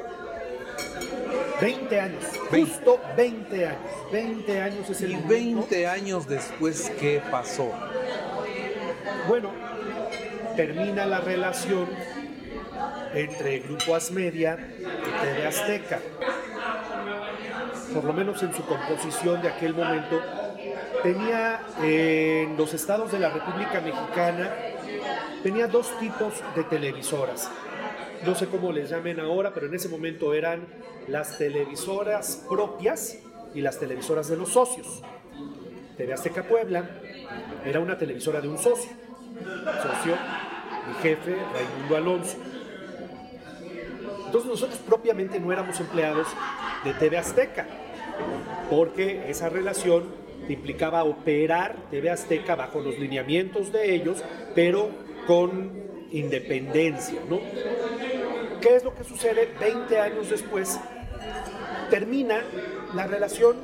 [1.61, 3.79] 20 años, justo 20 años.
[4.11, 7.71] 20 años es el Y 20 años después, ¿qué pasó?
[9.27, 9.51] Bueno,
[10.55, 11.87] termina la relación
[13.13, 15.99] entre Grupo Asmedia y TV Azteca.
[17.93, 20.19] Por lo menos en su composición de aquel momento,
[21.03, 24.49] tenía en los estados de la República Mexicana,
[25.43, 27.49] tenía dos tipos de televisoras.
[28.25, 30.67] No sé cómo les llamen ahora, pero en ese momento eran
[31.07, 33.17] las televisoras propias
[33.55, 35.01] y las televisoras de los socios.
[35.97, 36.87] TV Azteca Puebla
[37.65, 38.91] era una televisora de un socio,
[39.81, 40.15] socio,
[40.87, 42.37] mi jefe, Raimundo Alonso.
[44.25, 46.27] Entonces nosotros propiamente no éramos empleados
[46.85, 47.65] de TV Azteca,
[48.69, 50.05] porque esa relación
[50.47, 54.89] implicaba operar TV Azteca bajo los lineamientos de ellos, pero
[55.25, 55.71] con
[56.11, 57.39] independencia, ¿no?
[58.61, 60.79] ¿Qué es lo que sucede 20 años después?
[61.89, 62.41] Termina
[62.93, 63.57] la relación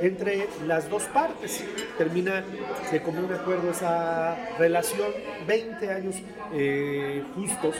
[0.00, 1.64] entre las dos partes.
[1.96, 2.42] Termina
[2.90, 5.12] de común acuerdo esa relación,
[5.46, 6.16] 20 años
[6.52, 7.76] eh, justos,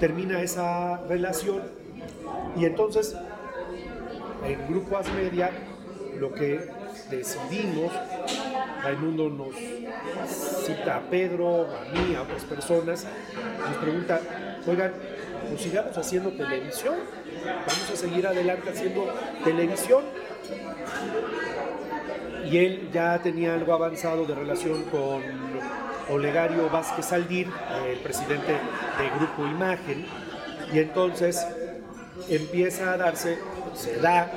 [0.00, 1.62] termina esa relación
[2.56, 3.14] y entonces
[4.44, 5.50] en Grupo Asmedia
[6.18, 6.60] lo que
[7.10, 7.92] decidimos,
[8.82, 9.54] Raimundo nos
[10.66, 13.06] cita a Pedro, a mí, a otras personas,
[13.58, 14.20] nos pregunta,
[14.66, 14.92] oigan,
[15.50, 16.94] pues sigamos haciendo televisión,
[17.44, 19.12] vamos a seguir adelante haciendo
[19.44, 20.04] televisión.
[22.48, 25.22] Y él ya tenía algo avanzado de relación con
[26.08, 27.48] Olegario Vázquez Aldir,
[28.02, 30.06] presidente de Grupo Imagen,
[30.72, 31.46] y entonces
[32.28, 33.38] empieza a darse,
[33.74, 34.30] se da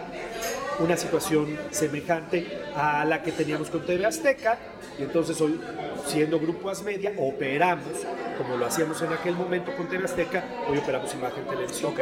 [0.80, 4.58] una situación semejante a la que teníamos con TV Azteca,
[5.00, 5.60] y entonces hoy,
[6.06, 8.06] siendo Grupo Asmedia, operamos,
[8.38, 11.94] como lo hacíamos en aquel momento con TV Azteca, hoy operamos Imagen Televisión.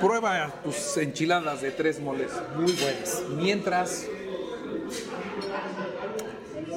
[0.00, 2.30] Prueba tus enchiladas de tres moles.
[2.56, 3.22] Muy buenas.
[3.30, 4.06] Mientras,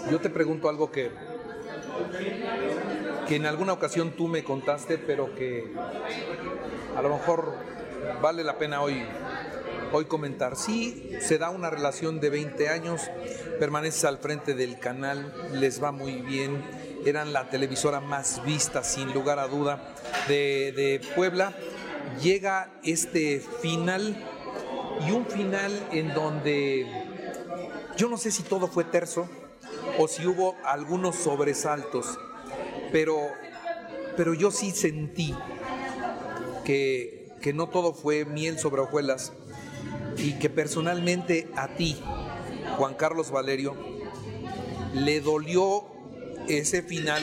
[0.10, 1.12] yo te pregunto algo que,
[3.28, 5.74] que en alguna ocasión tú me contaste, pero que
[6.96, 7.54] a lo mejor
[8.22, 9.04] vale la pena hoy,
[9.92, 10.56] hoy comentar.
[10.56, 13.02] Sí, se da una relación de 20 años,
[13.60, 16.64] permaneces al frente del canal, les va muy bien,
[17.06, 19.94] eran la televisora más vista, sin lugar a duda,
[20.28, 21.54] de, de Puebla.
[22.22, 24.16] Llega este final
[25.08, 26.88] y un final en donde
[27.98, 29.28] yo no sé si todo fue terso
[29.98, 32.20] o si hubo algunos sobresaltos,
[32.92, 33.18] pero,
[34.18, 35.36] pero yo sí sentí
[36.64, 39.34] que, que no todo fue miel sobre hojuelas
[40.18, 42.02] y que personalmente a ti,
[42.78, 43.76] Juan Carlos Valerio,
[44.94, 45.93] le dolió
[46.48, 47.22] ese final,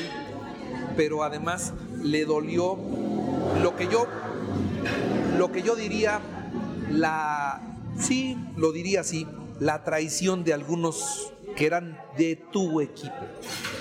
[0.97, 2.79] pero además le dolió
[3.63, 4.07] lo que yo,
[5.39, 6.21] lo que yo diría,
[6.91, 7.61] la,
[7.99, 9.27] sí, lo diría así,
[9.59, 13.15] la traición de algunos que eran de tu equipo,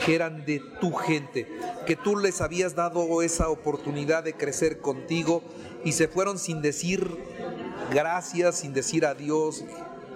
[0.05, 1.47] que eran de tu gente,
[1.85, 5.41] que tú les habías dado esa oportunidad de crecer contigo
[5.83, 7.07] y se fueron sin decir
[7.91, 9.63] gracias, sin decir adiós.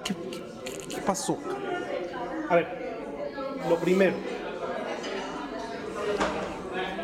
[0.03, 1.37] ¿Qué, qué, qué pasó?
[2.49, 2.67] A ver,
[3.69, 4.15] lo primero,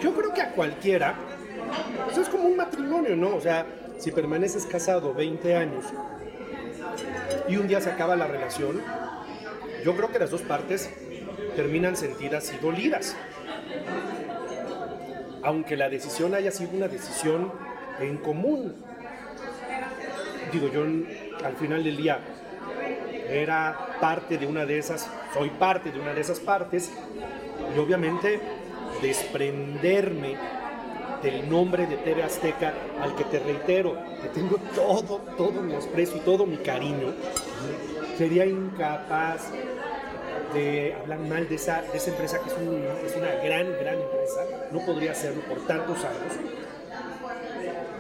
[0.01, 1.15] yo creo que a cualquiera,
[2.05, 3.35] pues es como un matrimonio, ¿no?
[3.35, 3.65] O sea,
[3.97, 5.85] si permaneces casado 20 años
[7.47, 8.81] y un día se acaba la relación,
[9.83, 10.89] yo creo que las dos partes
[11.55, 13.15] terminan sentidas y dolidas.
[15.43, 17.51] Aunque la decisión haya sido una decisión
[17.99, 18.75] en común.
[20.51, 22.19] Digo, yo al final del día
[23.29, 26.91] era parte de una de esas, soy parte de una de esas partes,
[27.75, 28.39] y obviamente
[29.01, 30.35] desprenderme
[31.21, 36.17] del nombre de TV Azteca, al que te reitero, que tengo todo, todo mi desprecio
[36.17, 37.13] y todo mi cariño,
[38.17, 39.49] sería incapaz
[40.53, 43.95] de hablar mal de esa, de esa empresa, que es, un, es, una gran, gran
[43.95, 46.33] empresa, no podría hacerlo por tantos años.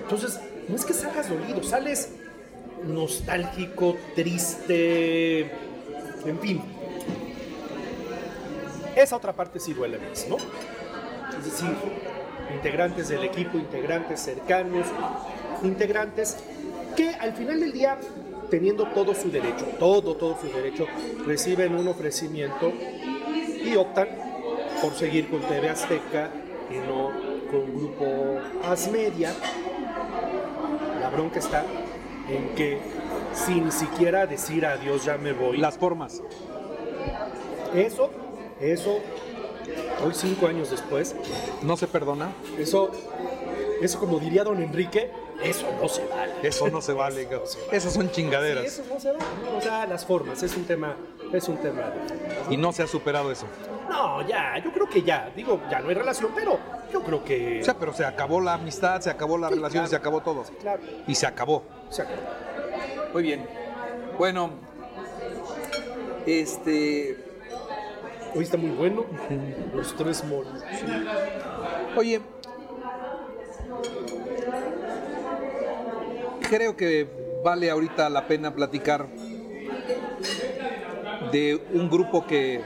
[0.01, 2.09] Entonces, no es que salgas dolido, sales
[2.83, 5.41] nostálgico, triste,
[6.25, 6.61] en fin.
[8.95, 10.37] Esa otra parte sí duele más, ¿no?
[11.39, 11.69] Es decir,
[12.53, 14.85] integrantes del equipo, integrantes cercanos,
[15.63, 16.37] integrantes
[16.97, 17.97] que al final del día,
[18.49, 20.85] teniendo todo su derecho, todo, todo su derecho,
[21.25, 22.73] reciben un ofrecimiento
[23.63, 24.09] y optan
[24.81, 26.29] por seguir con TV Azteca
[26.69, 27.11] y no
[27.49, 29.33] con Grupo Asmedia.
[30.99, 31.63] La bronca está
[32.29, 32.79] en que
[33.33, 35.57] sin siquiera decir adiós ya me voy.
[35.57, 36.21] Las formas.
[37.73, 38.09] Eso,
[38.59, 38.99] eso,
[40.03, 41.15] hoy cinco años después,
[41.61, 42.31] ¿No se perdona?
[42.57, 42.89] eso,
[43.81, 45.11] eso como diría don Enrique,
[45.43, 46.33] eso no se vale.
[46.43, 47.23] Eso no se vale.
[47.23, 47.47] cabrón.
[47.71, 48.65] Esas son Sí, chingaderas.
[48.65, 49.23] eso no se vale.
[49.57, 50.95] O sea, las formas, es un tema,
[51.31, 51.93] es un tema.
[52.49, 53.45] Y no se ha superado eso.
[53.89, 56.59] No, ya, yo creo que ya, digo, ya no hay relación, pero
[56.91, 57.61] yo creo que...
[57.61, 59.89] O sea, pero se acabó la amistad, se acabó la Sí, relación, claro.
[59.89, 60.43] se acabó todo.
[60.61, 61.63] claro, Y se acabó.
[61.89, 62.17] se acabó.
[63.13, 63.47] Muy bien.
[64.17, 64.51] Bueno,
[66.25, 67.17] este.
[68.35, 69.05] Hoy está muy bueno,
[69.75, 70.61] los tres monos.
[71.95, 72.21] Oye.
[76.49, 77.07] Creo que
[77.43, 79.07] vale ahorita la pena platicar
[81.31, 82.61] de un grupo que,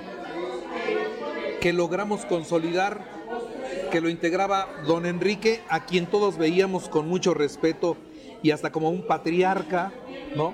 [1.59, 3.01] que logramos consolidar,
[3.91, 7.97] que lo integraba don Enrique, a quien todos veíamos con mucho respeto
[8.41, 9.91] y hasta como un patriarca,
[10.35, 10.53] ¿no?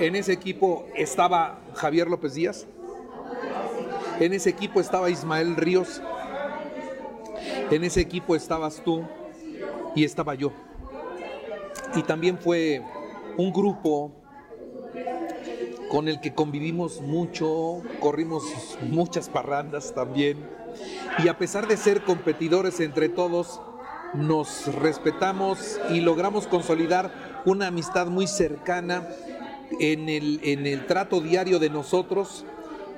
[0.00, 2.66] En ese equipo estaba Javier López Díaz,
[4.20, 6.02] en ese equipo estaba Ismael Ríos,
[7.70, 9.04] en ese equipo estabas tú
[9.94, 10.52] y estaba yo.
[11.94, 12.82] Y también fue
[13.36, 14.12] un grupo
[15.90, 18.42] con el que convivimos mucho, corrimos
[18.82, 20.38] muchas parrandas también.
[21.22, 23.60] Y a pesar de ser competidores entre todos,
[24.14, 29.08] nos respetamos y logramos consolidar una amistad muy cercana
[29.80, 32.44] en el, en el trato diario de nosotros,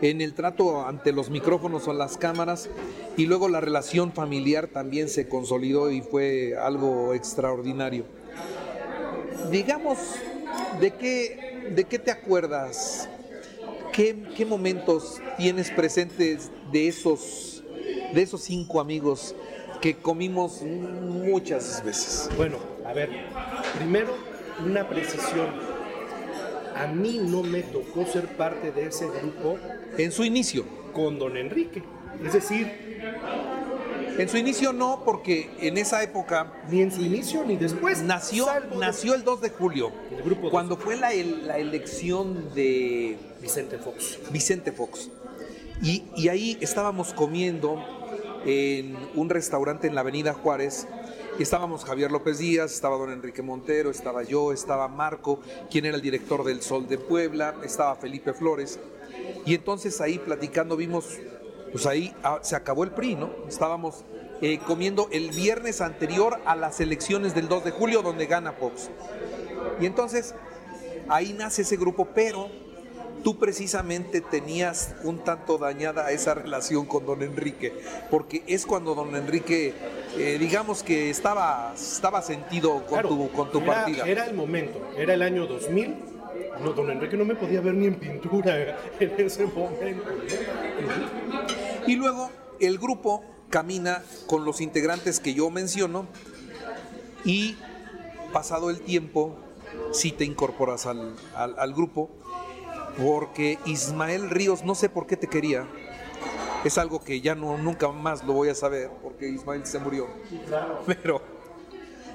[0.03, 2.69] en el trato ante los micrófonos o las cámaras,
[3.17, 8.05] y luego la relación familiar también se consolidó y fue algo extraordinario.
[9.51, 9.99] Digamos,
[10.81, 13.09] ¿de qué, de qué te acuerdas?
[13.93, 17.63] ¿Qué, qué momentos tienes presentes de esos,
[18.13, 19.35] de esos cinco amigos
[19.81, 22.29] que comimos muchas veces?
[22.37, 23.09] Bueno, a ver,
[23.79, 24.13] primero
[24.65, 25.49] una precisión.
[26.75, 29.59] A mí no me tocó ser parte de ese grupo
[29.99, 30.65] En su inicio.
[30.93, 31.83] con don Enrique.
[32.25, 32.73] Es decir,
[34.19, 38.01] En su inicio no, porque en esa época ni en su inicio ni después.
[38.03, 38.47] nació,
[38.79, 44.19] nació el 2 de julio, El grupo cuando fue la, la elección de Vicente Fox.
[44.31, 45.11] Vicente Fox.
[45.83, 47.85] Y, y ahí estábamos comiendo
[48.47, 50.87] en un restaurante en la Avenida Juárez.
[51.39, 56.01] Estábamos Javier López Díaz, estaba don Enrique Montero, estaba yo, estaba Marco, quien era el
[56.01, 58.79] director del Sol de Puebla, estaba Felipe Flores.
[59.45, 61.19] Y entonces ahí platicando vimos,
[61.73, 63.31] pues ahí ah, se acabó el PRI, ¿no?
[63.49, 64.07] Estábamos
[64.41, 68.89] eh, comiendo el viernes anterior a las elecciones del 2 de julio donde gana Fox.
[69.79, 70.35] Y entonces
[71.07, 72.49] ahí nace ese grupo, pero
[73.25, 77.73] tú precisamente tenías un tanto dañada esa relación con don Enrique,
[78.11, 79.75] porque es cuando don Enrique,
[80.17, 84.05] eh, digamos que estaba, estaba sentido con Claro, tu, con tu era, partida.
[84.07, 85.95] Era el momento, era el año 2000.
[86.63, 90.05] No, don Enrique no me podía ver ni en pintura en ese momento.
[91.87, 96.07] Y luego el grupo camina con los integrantes que yo menciono
[97.25, 97.57] y
[98.33, 99.37] pasado el tiempo,
[99.93, 102.11] sí te incorporas al, al- al grupo,
[102.97, 105.67] porque Ismael Ríos, no sé por qué te quería,
[106.65, 110.09] es algo que ya no, nunca más lo voy a saber, porque Ismael se murió,
[110.87, 111.21] pero,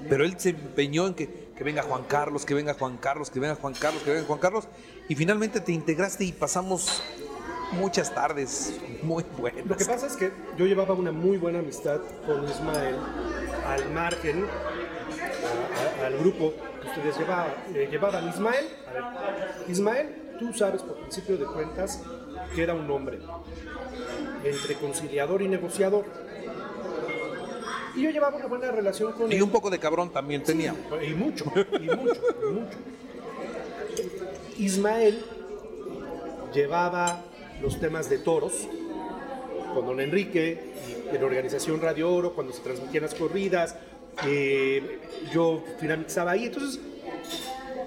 [0.09, 3.39] pero él se empeñó en que, que venga Juan Carlos, que venga Juan Carlos, que
[3.39, 4.67] venga Juan Carlos, que venga Juan Carlos,
[5.07, 7.03] y finalmente te integraste y pasamos
[7.73, 8.73] muchas tardes
[9.03, 9.65] muy buenas.
[9.65, 12.95] Lo que pasa es que yo llevaba una muy buena amistad con Ismael
[13.65, 17.53] al margen, a- a- al grupo que ustedes llevaban.
[17.73, 18.27] eh, llevaban.
[18.27, 19.03] Ismael, a ver,
[19.69, 22.01] Ismael, tú sabes por principio de cuentas
[22.55, 23.19] que era un hombre
[24.43, 26.05] entre conciliador y negociador.
[27.95, 29.37] Y yo llevaba una buena relación con él.
[29.37, 30.73] Y un poco de cabrón también tenía.
[31.07, 32.77] Y mucho, y mucho, y mucho.
[34.57, 35.19] Ismael
[36.53, 37.21] llevaba
[37.61, 38.67] los temas de toros
[39.75, 40.73] con don Enrique
[41.11, 43.75] y en Organización Radio Oro, cuando se transmitían las corridas.
[44.25, 44.99] eh,
[45.31, 46.79] yo finalmente estaba ahí, entonces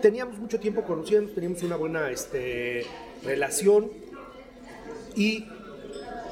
[0.04, 2.84] teníamos mucho tiempo conociendo, teníamos una buena este,
[3.24, 3.90] relación
[5.16, 5.46] y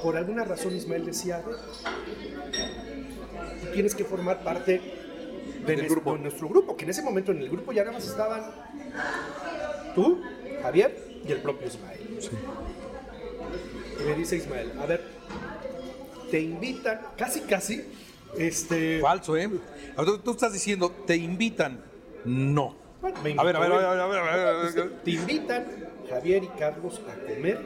[0.02, 1.56] por alguna razón Ismael decía, "A ver,
[3.62, 4.72] tú tienes que formar parte
[5.64, 6.12] de, Del nues- grupo.
[6.12, 8.42] de nuestro grupo, que en ese momento en el grupo ya nada más estaban
[9.94, 10.20] tú,
[10.62, 12.00] Javier y el propio Ismael.
[14.00, 15.02] Y me dice Ismael, a ver,
[16.30, 17.82] te invitan, casi casi,
[18.36, 19.00] este...
[19.00, 19.48] Falso, ¿eh?
[20.22, 21.82] Tú estás diciendo, te invitan.
[22.26, 22.81] No.
[23.02, 24.52] Bueno, me A ver, a ver, a ver, a ver, a ver, a ver, a
[24.52, 24.92] ver.
[25.04, 25.66] Te invitan
[26.08, 27.60] Javier y Carlos a comer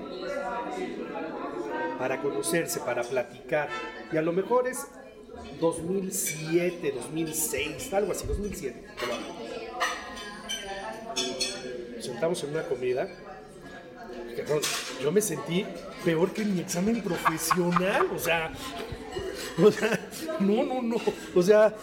[1.98, 3.68] para conocerse, para platicar.
[4.12, 4.86] Y a lo mejor es
[5.60, 8.82] 2007, 2006, algo así, 2007.
[11.96, 13.08] Nos Sentamos en una comida.
[15.02, 15.66] Yo me sentí
[16.04, 18.06] peor que en mi examen profesional.
[18.14, 18.52] O sea,
[19.62, 20.00] o sea,
[20.40, 20.96] no, no, no.
[21.34, 21.74] O sea,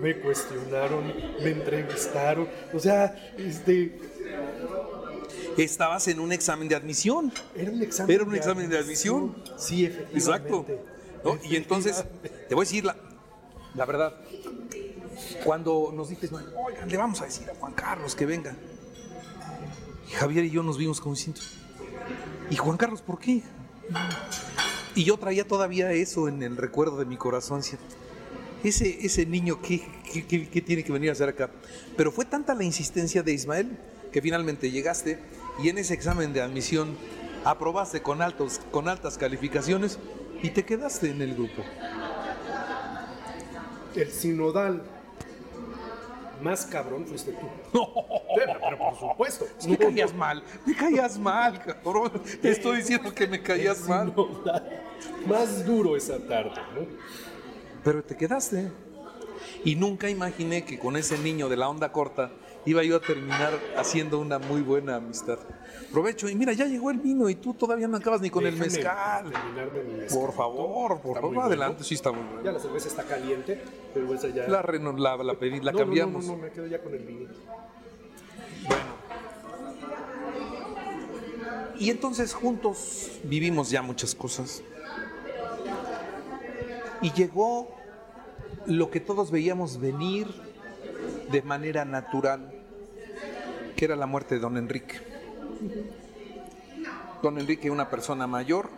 [0.00, 2.48] me cuestionaron, me entrevistaron.
[2.72, 3.98] O sea, este,
[5.56, 7.32] Estabas en un examen de admisión.
[7.56, 8.14] era un examen.
[8.14, 9.42] Era un examen de admisión.
[9.56, 10.18] Sí, efectivamente.
[10.18, 10.66] Exacto.
[11.24, 11.38] ¿no?
[11.42, 12.04] Y entonces,
[12.48, 12.96] te voy a decir la,
[13.74, 14.14] la verdad.
[15.44, 18.54] Cuando nos dices, oigan, le vamos a decir a Juan Carlos que venga.
[20.08, 21.40] Y Javier y yo nos vimos como diciendo,
[22.50, 23.42] ¿y Juan Carlos por qué?
[24.94, 27.58] Y yo traía todavía eso en el recuerdo de mi corazón.
[27.60, 27.78] decía,
[28.64, 29.80] Ese, ese niño, ¿qué,
[30.12, 31.48] qué- qué- qué tiene que venir a hacer acá?
[31.96, 33.76] Pero fue tanta la insistencia de Ismael
[34.12, 35.18] que finalmente llegaste
[35.62, 36.96] y en ese examen de admisión
[37.44, 39.98] aprobaste con, altos, con altas calificaciones
[40.42, 41.62] y te quedaste en el grupo.
[43.94, 44.82] El sinodal
[46.42, 47.48] más cabrón fuiste tú.
[48.36, 49.46] Pero, pero por supuesto.
[49.66, 52.12] Me caías mal, me caías mal, cabrón.
[52.40, 54.14] Te estoy diciendo que me caías mal.
[55.26, 56.86] Más duro esa tarde, ¿no?
[57.84, 58.70] Pero te quedaste.
[59.64, 62.30] Y nunca imaginé que con ese niño de la onda corta
[62.64, 65.38] iba yo a terminar haciendo una muy buena amistad.
[65.92, 68.56] Provecho, y mira, ya llegó el vino y tú todavía no acabas ni con el
[68.56, 69.24] mezcal.
[69.24, 70.06] mezcal.
[70.12, 71.84] Por favor, por favor, adelante, bueno.
[71.84, 72.42] sí está muy bueno.
[72.44, 73.62] Ya la cerveza está caliente,
[73.94, 74.46] pero esa ya.
[74.48, 76.24] La, reno- la, la pedí- la No, cambiamos.
[76.26, 77.28] No, no, no, me quedo ya con el vino.
[81.78, 84.62] Y entonces juntos vivimos ya muchas cosas.
[87.00, 87.68] Y llegó
[88.66, 90.28] lo que todos veíamos venir
[91.30, 92.52] de manera natural,
[93.76, 95.00] que era la muerte de don Enrique.
[97.22, 98.68] Don Enrique, una persona mayor,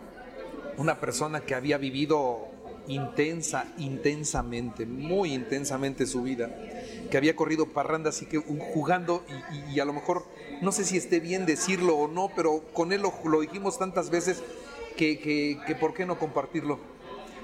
[0.77, 2.47] una persona que había vivido
[2.87, 6.49] intensa, intensamente, muy intensamente su vida,
[7.09, 9.23] que había corrido parrandas y que jugando,
[9.69, 10.25] y, a lo mejor,
[10.61, 14.43] no sé si esté bien decirlo o no, pero con él lo, dijimos tantas veces
[14.97, 16.79] que, que por qué no compartirlo.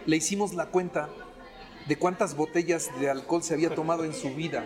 [0.07, 1.09] Le hicimos la cuenta
[1.87, 4.65] de cuántas botellas de alcohol se había tomado en su vida.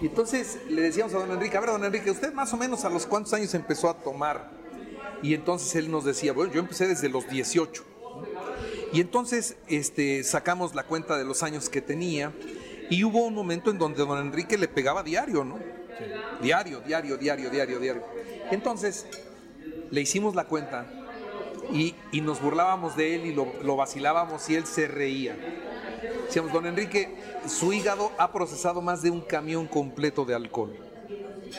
[0.00, 2.84] Y entonces le decíamos a don Enrique, a ver, don Enrique, ¿usted más o menos
[2.84, 4.50] a los cuántos años empezó a tomar?
[5.22, 7.84] Y entonces él nos decía, bueno, yo empecé desde los 18.
[8.92, 12.32] Y entonces este, sacamos la cuenta de los años que tenía
[12.88, 15.58] y hubo un momento en donde don Enrique le pegaba diario, ¿no?
[16.40, 18.04] Diario, diario, diario, diario, diario.
[18.50, 19.06] Entonces
[19.90, 20.86] le hicimos la cuenta
[21.72, 25.36] y, y nos burlábamos de él y lo, lo vacilábamos y él se reía.
[26.26, 27.14] Decíamos, don Enrique,
[27.46, 30.76] su hígado ha procesado más de un camión completo de alcohol.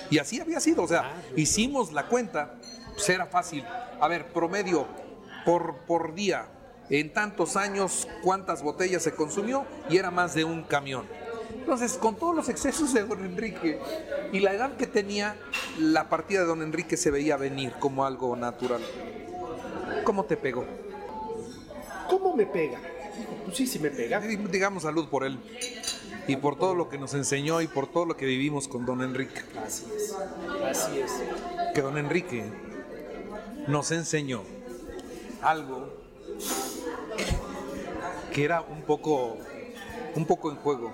[0.09, 2.55] Y así había sido, o sea, hicimos la cuenta,
[2.93, 3.63] pues era fácil.
[3.99, 4.85] A ver, promedio
[5.45, 6.47] por, por día,
[6.89, 11.05] en tantos años, cuántas botellas se consumió y era más de un camión.
[11.53, 13.79] Entonces, con todos los excesos de don Enrique
[14.31, 15.35] y la edad que tenía,
[15.79, 18.81] la partida de don Enrique se veía venir como algo natural.
[20.07, 20.63] ¿Cómo te pegó?
[22.09, 22.79] ¿Cómo me pega?
[23.43, 24.21] Pues sí, sí me pega.
[24.21, 25.37] Digamos salud por él
[26.29, 29.01] y por todo lo que nos enseñó y por todo lo que vivimos con don
[29.01, 29.41] Enrique.
[29.61, 30.15] Así es.
[30.63, 31.11] Así es.
[31.75, 32.45] que don Enrique
[33.67, 34.43] nos enseñó
[35.41, 35.89] algo
[38.31, 39.35] que era un poco,
[40.15, 40.93] un poco en juego,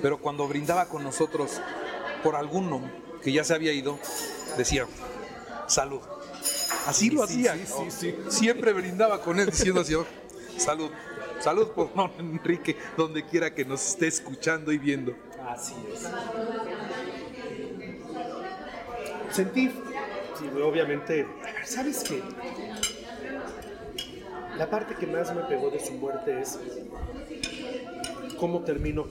[0.00, 1.60] pero cuando brindaba con nosotros
[2.22, 2.90] por alguno
[3.22, 3.98] que ya se había ido,
[4.56, 4.86] decía,
[5.66, 6.00] salud.
[6.86, 7.66] Así lo Sí, hacía.
[7.66, 8.14] sí, sí, sí.
[8.28, 10.06] Siempre brindaba con él diciendo así, "Oh,
[10.56, 10.90] salud.
[11.40, 15.14] Salud por don Enrique, donde quiera que nos esté escuchando y viendo.
[15.48, 16.08] Así es.
[19.34, 21.26] Sentí, sí, obviamente,
[21.64, 22.22] ¿sabes qué?
[24.56, 26.58] La parte que más me pegó de su muerte es
[28.38, 29.06] cómo terminó.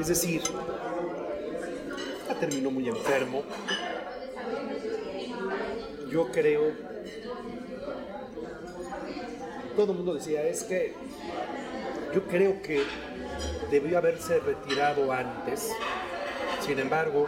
[0.00, 0.42] Es decir,
[2.40, 3.42] terminó muy enfermo.
[6.10, 6.72] Yo creo,
[9.76, 10.94] todo el mundo decía, es que
[12.14, 12.82] yo creo que
[13.70, 15.70] debió haberse retirado antes.
[16.60, 17.26] Sin embargo,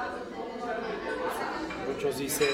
[1.92, 2.48] muchos dicen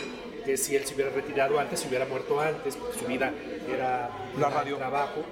[0.44, 3.32] que si él se hubiera retirado antes, se hubiera muerto antes, porque su vida
[3.72, 4.76] era La radio.
[4.76, 5.22] trabajo.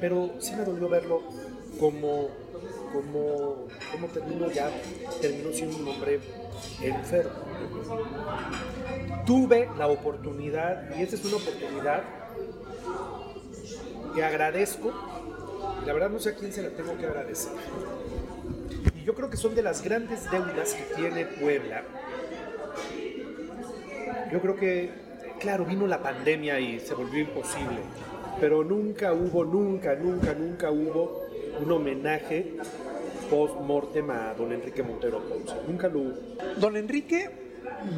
[0.00, 1.22] Pero sí me dolió verlo
[1.78, 2.28] como,
[2.92, 4.70] como, como terminó ya,
[5.20, 6.20] terminó siendo un hombre
[6.82, 7.32] enfermo.
[9.26, 12.02] Tuve la oportunidad, y esta es una oportunidad
[14.14, 14.92] que agradezco,
[15.86, 17.52] la verdad no sé a quién se la tengo que agradecer.
[19.00, 21.82] Y yo creo que son de las grandes deudas que tiene Puebla.
[24.30, 24.90] Yo creo que,
[25.40, 27.80] claro, vino la pandemia y se volvió imposible,
[28.40, 31.21] pero nunca hubo, nunca, nunca, nunca hubo
[31.62, 32.56] un homenaje
[33.30, 35.54] post-mortem a don Enrique Montero Ponce.
[35.66, 36.14] Nunca lo hubo.
[36.58, 37.30] Don Enrique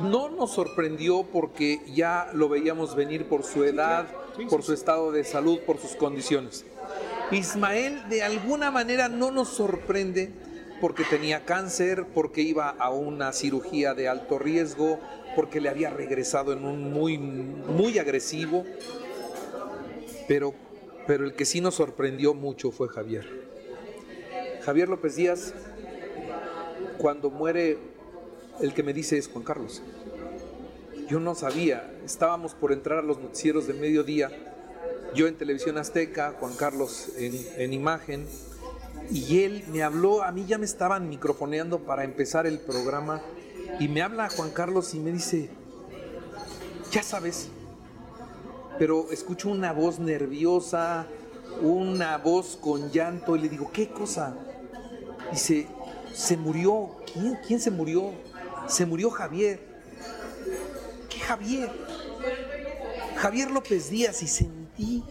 [0.02, 4.06] no nos sorprendió porque ya lo veíamos venir por su edad,
[4.50, 6.64] por su estado de salud, por sus condiciones.
[7.30, 10.30] Ismael de alguna manera no nos sorprende
[10.80, 15.00] porque tenía cáncer, porque iba a una cirugía de alto riesgo,
[15.34, 18.64] porque le había regresado en un muy, muy agresivo.
[20.28, 20.54] Pero,
[21.06, 23.43] pero el que sí nos sorprendió mucho fue Javier.
[24.64, 25.52] Javier López Díaz,
[26.96, 27.76] cuando muere,
[28.60, 29.82] el que me dice es Juan Carlos.
[31.06, 34.30] Yo no sabía, estábamos por entrar a los noticieros de mediodía,
[35.14, 38.26] yo en televisión azteca, Juan Carlos en, en imagen,
[39.10, 43.20] y él me habló, a mí ya me estaban microfoneando para empezar el programa,
[43.78, 45.50] y me habla Juan Carlos y me dice,
[46.90, 47.48] ya sabes,
[48.78, 51.06] pero escucho una voz nerviosa,
[51.60, 54.34] una voz con llanto, y le digo, ¿qué cosa?
[55.34, 55.66] Dice,
[56.12, 58.12] se murió, ¿quién, quién se murió?
[58.68, 59.58] Se murió Javier.
[61.10, 61.68] ¿Qué Javier?
[63.16, 65.02] Javier López Díaz y sentí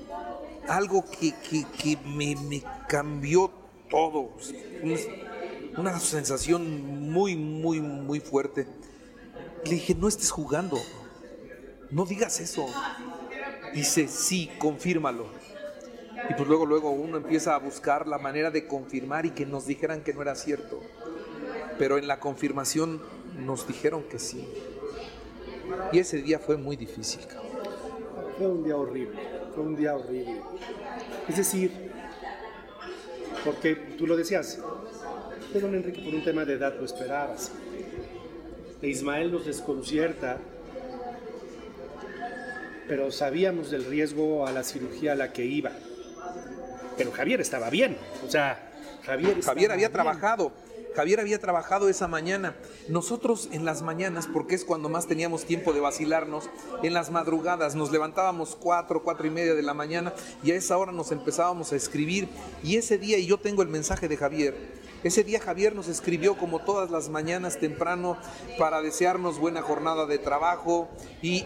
[0.70, 3.52] algo que, que- que me, me cambió
[3.90, 4.32] todo.
[4.82, 4.98] Un-
[5.76, 8.66] Una sensación muy, muy, muy fuerte.
[9.66, 10.78] Le dije, no estés jugando.
[11.92, 12.66] No digas eso.
[13.74, 15.26] Dice, sí, confírmalo.
[16.30, 19.66] Y pues luego, luego uno empieza a buscar la manera de confirmar y que nos
[19.66, 20.82] dijeran que no era cierto.
[21.78, 23.02] Pero en la confirmación
[23.40, 24.48] nos dijeron que sí.
[25.92, 27.22] Y ese día fue muy difícil.
[28.38, 29.20] Fue un día horrible,
[29.54, 30.42] fue un día horrible.
[31.28, 31.92] Es decir,
[33.44, 34.60] porque tú lo decías,
[35.54, 37.52] de don Enrique por un tema de edad lo esperabas.
[38.82, 40.40] E Ismael nos desconcierta,
[42.88, 45.72] pero sabíamos del riesgo a la cirugía a la que iba.
[46.98, 48.72] Pero Javier estaba bien, o sea,
[49.06, 49.94] Javier, Javier había bien.
[49.94, 50.52] trabajado.
[50.96, 52.56] Javier había trabajado esa mañana.
[52.88, 56.50] Nosotros en las mañanas, porque es cuando más teníamos tiempo de vacilarnos,
[56.84, 60.14] en las madrugadas nos levantábamos cuatro, cuatro y media de la mañana
[60.44, 62.28] y a esa hora nos empezábamos a escribir.
[62.64, 64.56] Y ese día, y yo tengo el mensaje de Javier,
[65.04, 68.18] ese día Javier nos escribió como todas las mañanas temprano
[68.58, 70.90] para desearnos buena jornada de trabajo
[71.22, 71.46] y,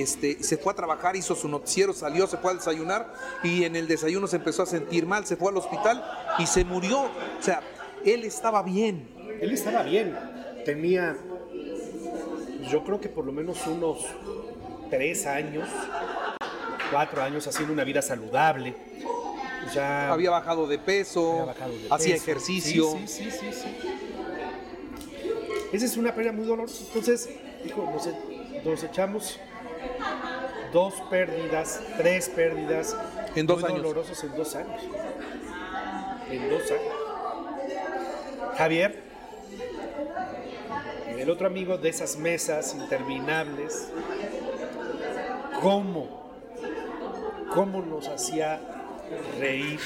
[0.00, 3.76] este, se fue a trabajar, hizo su noticiero, salió, se fue a desayunar y en
[3.76, 6.04] el desayuno se empezó a sentir mal, se fue al hospital
[6.38, 7.02] y se murió.
[7.02, 7.62] O sea,
[8.04, 9.08] él estaba bien.
[9.40, 10.16] Él estaba bien.
[10.64, 11.16] Tenía,
[12.70, 14.04] yo creo que por lo menos unos
[14.90, 15.68] tres años,
[16.90, 18.74] cuatro años haciendo una vida saludable.
[19.76, 22.22] Había bajado de peso, había bajado de hacía peso.
[22.30, 22.90] ejercicio.
[23.06, 23.76] Sí, sí, sí.
[25.72, 26.84] Esa es una pérdida muy dolorosa.
[26.88, 27.30] Entonces,
[27.64, 29.38] hijo, nos, e- nos echamos
[30.72, 32.96] dos pérdidas, tres pérdidas
[33.34, 33.82] En dos muy años.
[33.82, 34.82] dolorosas en dos años.
[36.30, 36.94] En dos años.
[38.58, 39.02] Javier,
[41.18, 43.88] el otro amigo de esas mesas interminables,
[45.60, 46.22] ¿cómo?
[47.54, 48.60] ¿Cómo nos hacía
[49.38, 49.80] reír?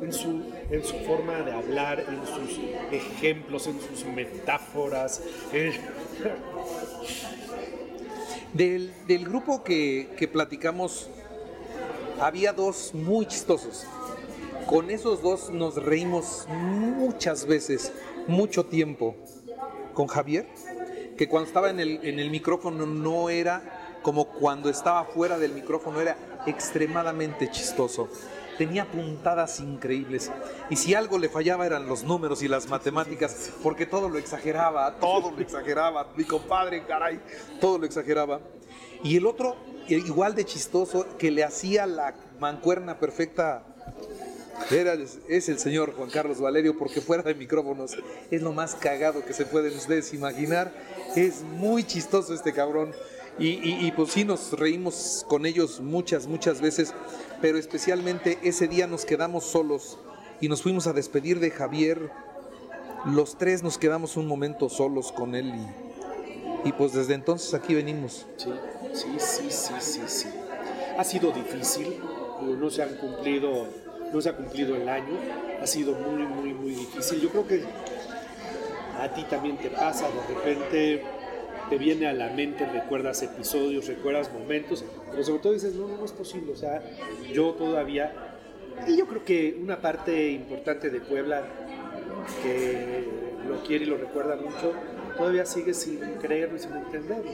[0.00, 2.58] En su, en su forma de hablar, en sus
[2.92, 5.22] ejemplos, en sus metáforas.
[8.52, 11.10] Del, del grupo que, que platicamos,
[12.20, 13.86] había dos muy chistosos.
[14.66, 17.92] Con esos dos nos reímos muchas veces,
[18.26, 19.14] mucho tiempo.
[19.92, 20.46] Con Javier,
[21.16, 25.52] que cuando estaba en el, en el micrófono no era como cuando estaba fuera del
[25.52, 26.16] micrófono, era
[26.46, 28.08] extremadamente chistoso.
[28.58, 30.30] Tenía puntadas increíbles.
[30.70, 34.96] Y si algo le fallaba eran los números y las matemáticas, porque todo lo exageraba,
[34.98, 36.08] todo lo exageraba.
[36.16, 37.20] Mi compadre, caray,
[37.60, 38.40] todo lo exageraba.
[39.02, 39.56] Y el otro,
[39.88, 43.62] igual de chistoso, que le hacía la mancuerna perfecta
[44.70, 44.96] era,
[45.28, 47.96] es el señor Juan Carlos Valerio, porque fuera de micrófonos
[48.30, 50.72] es lo más cagado que se pueden ustedes imaginar.
[51.14, 52.92] Es muy chistoso este cabrón.
[53.38, 56.94] Y, y- y, pues sí, nos reímos con ellos muchas, muchas veces,
[57.42, 59.98] pero especialmente ese día nos quedamos solos
[60.40, 62.10] y nos fuimos a despedir de Javier.
[63.04, 65.52] Los tres nos quedamos un momento solos con él
[66.64, 68.26] y, y pues desde entonces aquí venimos.
[68.38, 68.50] Sí,
[68.94, 70.28] sí, sí, sí, sí, sí.
[70.96, 72.00] Ha sido difícil,
[72.58, 73.66] no se han cumplido
[74.12, 75.18] no se ha cumplido el año,
[75.60, 77.20] ha sido muy, muy, muy difícil.
[77.20, 77.64] Yo creo que
[78.98, 81.04] a ti también te pasa, de repente
[81.68, 85.96] te viene a la mente, recuerdas episodios, recuerdas momentos, pero sobre todo dices, no, no,
[85.96, 86.82] no es posible, o sea,
[87.32, 88.12] yo todavía,
[88.86, 91.42] y yo creo que una parte importante de Puebla
[92.42, 93.04] que
[93.48, 94.72] lo quiere y lo recuerda mucho,
[95.16, 97.30] todavía sigue sin creerlo y sin entenderlo.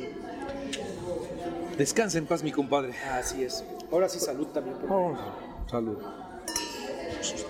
[1.76, 2.94] Descansa en paz, mi compadre.
[3.12, 3.64] Así es.
[3.90, 4.76] Ahora sí, salud también.
[4.76, 5.16] Por Oh,
[5.70, 5.98] salud.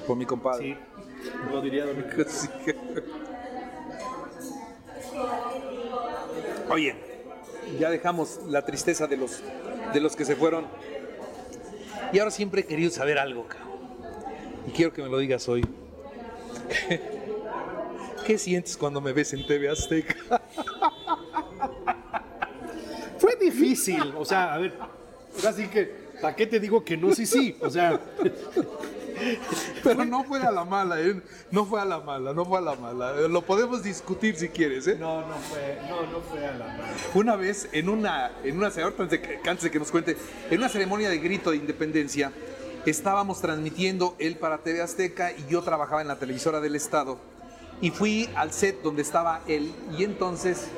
[0.07, 0.65] Por mi compadre.
[0.65, 0.77] Sí,
[1.51, 1.97] lo diría Don
[6.73, 6.95] Oye,
[7.79, 9.43] ya dejamos la tristeza de los,
[9.93, 10.65] de los que se fueron.
[12.15, 13.73] Y ahora siempre he querido saber algo, cabrón.
[14.67, 15.63] Y quiero que me lo digas hoy.
[18.27, 20.17] ¿Qué sientes cuando me ves en TV Azteca?
[23.19, 24.73] Fue difícil, o sea, a ver,
[25.37, 27.15] ahora sí que, ¿para qué te digo que no?
[27.15, 28.01] Sí, sí, o sea,
[29.83, 31.21] Pero no fue a la mala, ¿eh?
[31.51, 33.13] No fue a la mala, no fue a la mala.
[33.29, 34.97] Lo podemos discutir si quieres, ¿eh?
[34.99, 36.93] no, no fue, no, no fue a la mano.
[37.15, 40.17] Una vez en una, en una antes de antes de que nos cuente,
[40.51, 42.33] en una ceremonia de grito de independencia,
[42.87, 47.19] estábamos transmitiendo él para TV Azteca y yo trabajaba en la televisora del estado.
[47.81, 50.69] Y fui al set donde estaba él y entonces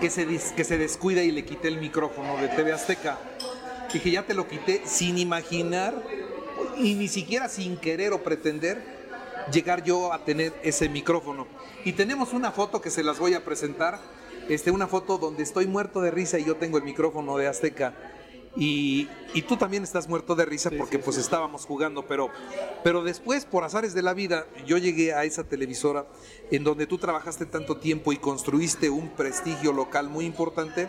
[0.00, 3.18] que se, que se descuida y le quité el micrófono de TV Azteca.
[3.92, 5.94] Dije, ya te lo quité sin imaginar
[6.76, 9.02] y ni siquiera sin querer o pretender
[9.52, 11.46] llegar yo a tener ese micrófono.
[11.84, 13.98] Y tenemos una foto que se las voy a presentar,
[14.48, 17.94] este, una foto donde estoy muerto de risa y yo tengo el micrófono de Azteca.
[18.54, 22.28] Y, y tú también estás muerto de risa porque pues estábamos jugando, pero,
[22.84, 26.06] pero después, por azares de la vida, yo llegué a esa televisora
[26.50, 30.88] en donde tú trabajaste tanto tiempo y construiste un prestigio local muy importante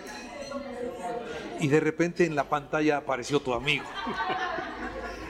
[1.62, 3.86] y de repente en la pantalla apareció tu amigo.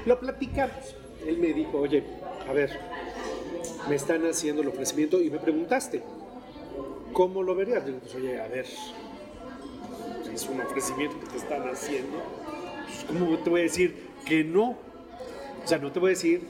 [0.05, 0.95] Lo platicamos.
[1.25, 2.03] Él me dijo, oye,
[2.47, 2.77] a ver,
[3.87, 6.03] me están haciendo el ofrecimiento y me preguntaste,
[7.13, 7.85] ¿cómo lo verías?
[7.85, 8.65] Digo, pues oye, a ver,
[10.33, 12.17] es un ofrecimiento que te están haciendo,
[12.85, 14.71] pues, ¿cómo te voy a decir que no?
[15.63, 16.41] O sea, no te voy a decir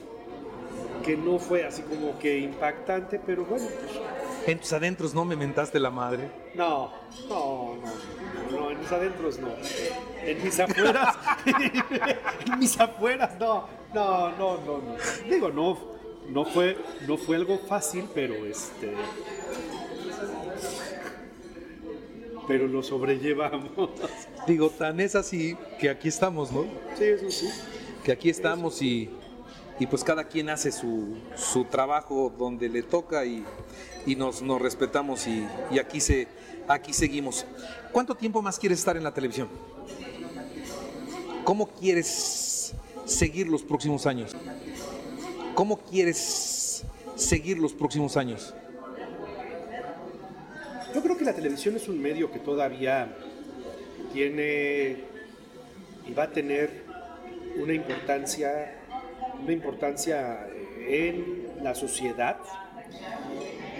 [1.03, 3.99] que no fue así como que impactante, pero bueno, pues
[4.45, 6.29] En tus adentros no me mentaste la madre.
[6.55, 6.91] no,
[7.29, 9.49] no, no, no, en mis adentros no.
[10.21, 11.15] En mis afueras,
[12.45, 14.95] en mis afueras no, no, no, no, no.
[15.29, 15.77] Digo, no,
[16.29, 16.77] no fue,
[17.07, 18.93] no fue algo fácil, pero este,
[22.47, 23.89] pero lo sobrellevamos.
[24.45, 26.65] Digo, tan es así que aquí estamos, ¿no?
[26.97, 27.49] Sí, eso sí.
[28.03, 29.09] Que aquí estamos y,
[29.79, 33.45] y pues cada quien hace su, su trabajo donde le toca y,
[34.05, 36.27] y nos, nos respetamos y, y aquí, se,
[36.67, 37.45] aquí seguimos.
[37.91, 39.47] ¿Cuánto tiempo más quieres estar en la televisión?
[41.43, 42.73] ¿Cómo quieres
[43.05, 44.35] seguir los próximos años?
[45.55, 46.83] ¿Cómo quieres
[47.15, 48.53] seguir los próximos años?
[50.93, 53.15] Yo creo que la televisión es un medio que todavía
[54.13, 54.97] tiene
[56.07, 56.83] y va a tener
[57.61, 58.75] una importancia,
[59.41, 60.47] una importancia
[60.87, 62.37] en la sociedad.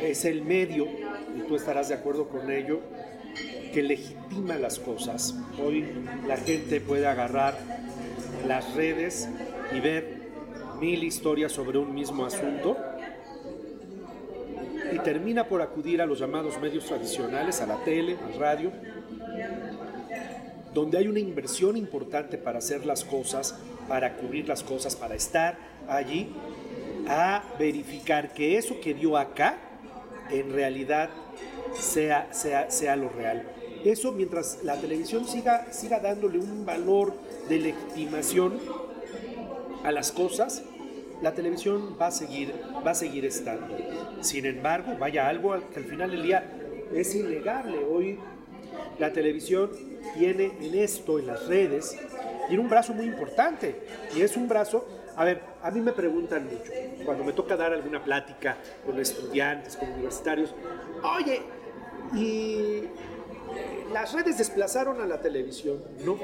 [0.03, 2.81] Es el medio, y tú estarás de acuerdo con ello,
[3.73, 5.33] que legitima las cosas.
[5.57, 5.85] Hoy
[6.27, 7.57] la gente puede agarrar
[8.45, 9.29] las redes
[9.73, 10.17] y ver
[10.81, 12.75] mil historias sobre un mismo asunto
[14.91, 18.73] y termina por acudir a los llamados medios tradicionales, a la tele, al radio,
[20.73, 25.57] donde hay una inversión importante para hacer las cosas, para cubrir las cosas, para estar
[25.87, 26.29] allí,
[27.07, 29.69] a verificar que eso que dio acá
[30.31, 31.09] en realidad
[31.79, 33.43] sea, sea, sea lo real.
[33.83, 37.13] Eso mientras la televisión siga, siga dándole un valor
[37.49, 38.59] de legitimación
[39.83, 40.63] a las cosas,
[41.21, 42.53] la televisión va a seguir,
[42.85, 43.67] va a seguir estando.
[44.21, 46.43] Sin embargo, vaya algo al- que al final del día
[46.93, 47.77] es innegable.
[47.83, 48.19] Hoy
[48.99, 49.71] la televisión
[50.17, 51.97] tiene en esto, en las redes,
[52.47, 53.75] tiene un brazo muy importante.
[54.15, 54.85] Y es un brazo,
[55.15, 56.71] a ver, a mí me preguntan mucho,
[57.05, 60.53] cuando me toca dar alguna plática con estudiantes, con universitarios,
[61.03, 61.41] oye,
[62.15, 62.83] ¿y
[63.91, 65.77] las redes desplazaron a la televisión?
[66.03, 66.17] No,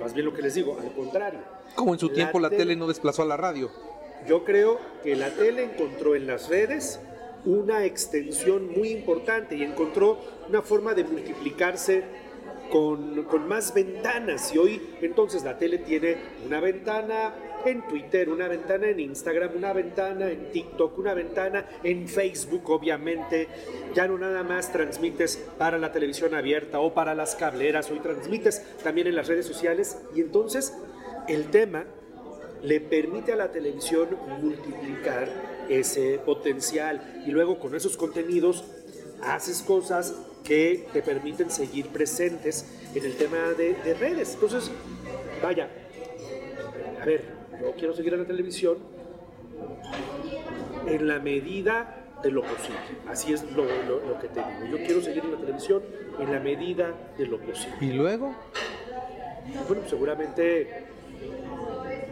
[0.00, 1.40] más bien lo que les digo, al contrario.
[1.74, 3.70] Como en su tiempo la tele no desplazó a la radio.
[4.26, 7.00] Yo creo que la tele encontró en las redes
[7.44, 10.18] una extensión muy importante y encontró
[10.48, 12.02] una forma de multiplicarse
[12.70, 14.52] con, con más ventanas.
[14.52, 17.32] Y hoy entonces la tele tiene una ventana
[17.64, 23.48] en Twitter, una ventana en Instagram, una ventana en TikTok, una ventana en Facebook, obviamente.
[23.94, 28.62] Ya no nada más transmites para la televisión abierta o para las cableras, hoy transmites
[28.82, 29.98] también en las redes sociales.
[30.14, 30.74] Y entonces
[31.28, 31.84] el tema
[32.62, 34.08] le permite a la televisión
[34.40, 35.28] multiplicar
[35.68, 38.64] ese potencial y luego con esos contenidos
[39.22, 40.14] haces cosas
[40.44, 42.64] que te permiten seguir presentes
[42.94, 44.34] en el tema de, de redes.
[44.34, 44.70] Entonces,
[45.42, 45.68] vaya,
[47.00, 48.78] a ver, yo quiero seguir en la televisión
[50.86, 52.78] en la medida de lo posible.
[53.08, 54.76] Así es lo, lo, que te digo.
[54.78, 55.82] Yo quiero seguir en la televisión
[56.18, 57.76] en la medida de lo posible.
[57.80, 58.34] ¿Y luego?
[59.68, 60.86] Bueno, seguramente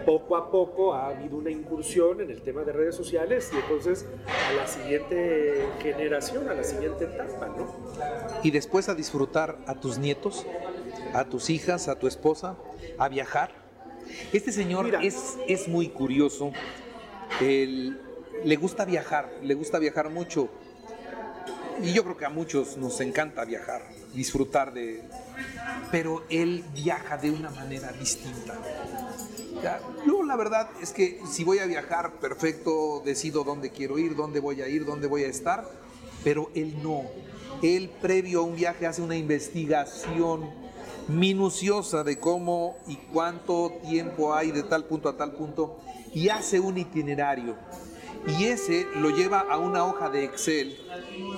[0.04, 4.06] poco a poco ha habido una incursión en el tema de redes sociales y entonces
[4.28, 7.66] a la siguiente generación, a la siguiente etapa, ¿no?
[8.42, 10.46] Y después a disfrutar a tus nietos,
[11.12, 12.56] a tus hijas, a tu esposa,
[12.98, 13.65] a viajar.
[14.32, 16.52] Este señor es, es muy curioso.
[17.40, 20.48] Le gusta viajar, le gusta viajar mucho.
[21.82, 23.82] Y yo creo que a muchos nos encanta viajar,
[24.14, 25.02] disfrutar de...
[25.90, 28.54] Pero él viaja de una manera distinta.
[30.06, 34.40] Yo la verdad es que si voy a viajar, perfecto, decido dónde quiero ir, dónde
[34.40, 35.68] voy a ir, dónde voy a estar,
[36.24, 37.02] pero él no.
[37.62, 40.50] Él previo a un viaje hace una investigación
[41.08, 45.78] minuciosa de cómo y cuánto tiempo hay de tal punto a tal punto
[46.12, 47.56] y hace un itinerario
[48.26, 50.78] y ese lo lleva a una hoja de Excel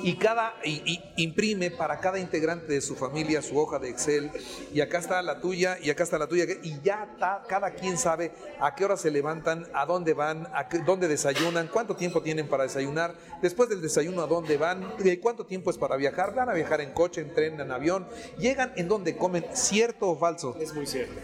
[0.03, 4.31] y cada y, imprime para cada integrante de su familia su hoja de Excel.
[4.73, 7.99] Y acá está la tuya y acá está la tuya y ya está, cada quien
[7.99, 12.49] sabe a qué hora se levantan, a dónde van, a dónde desayunan, cuánto tiempo tienen
[12.49, 16.55] para desayunar, después del desayuno a dónde van, cuánto tiempo es para viajar, van a
[16.55, 18.07] viajar en coche, en tren, en avión,
[18.39, 20.57] llegan en dónde comen, cierto o falso.
[20.61, 21.21] Es muy cierto.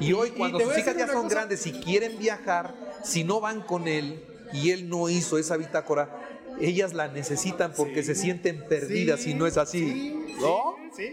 [0.00, 2.74] Y hoy cuando sus hijas ya son grandes y quieren viajar,
[3.04, 6.20] si no van con él y él no hizo esa bitácora,
[6.60, 10.14] ellas la necesitan porque se sienten perdidas y no es así.
[10.40, 10.76] ¿No?
[10.96, 11.10] Sí,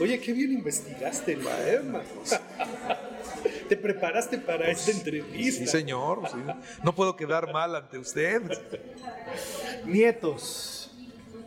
[0.00, 2.02] Oye, qué bien investigaste, Maema.
[3.68, 5.60] Te preparaste para esta entrevista.
[5.60, 6.22] Sí, señor.
[6.82, 8.42] No puedo quedar mal ante usted.
[9.86, 10.90] Nietos.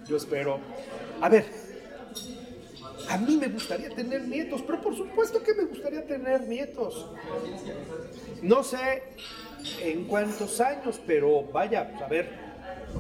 [0.08, 0.60] Yo espero.
[1.22, 1.46] A ver,
[3.10, 7.12] a mí me gustaría tener nietos, pero por supuesto que me gustaría tener nietos.
[8.42, 9.04] No sé
[9.82, 12.30] en cuántos años, pero vaya, a ver,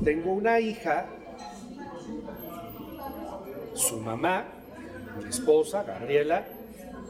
[0.04, 1.06] tengo una hija,
[3.74, 4.46] su mamá,
[5.22, 6.46] mi esposa, Gabriela,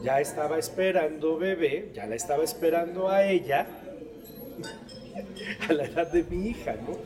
[0.02, 3.66] ya estaba esperando bebé, ya la estaba esperando a ella,
[5.68, 6.96] a la edad de mi hija, ¿no?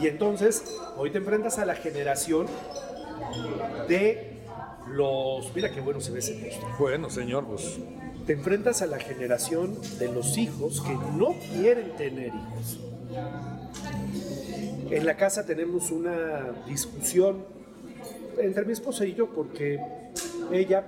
[0.00, 2.46] Y entonces, hoy te enfrentas a la generación
[3.88, 4.38] de
[4.88, 5.54] los...
[5.54, 6.66] Mira qué bueno se ve ese texto.
[6.78, 7.78] Bueno, señor, pues
[8.30, 12.78] te enfrentas a la generación de los hijos que no quieren tener hijos.
[14.88, 17.44] En la casa tenemos una discusión
[18.38, 19.80] entre mi esposa y yo porque
[20.52, 20.84] ella,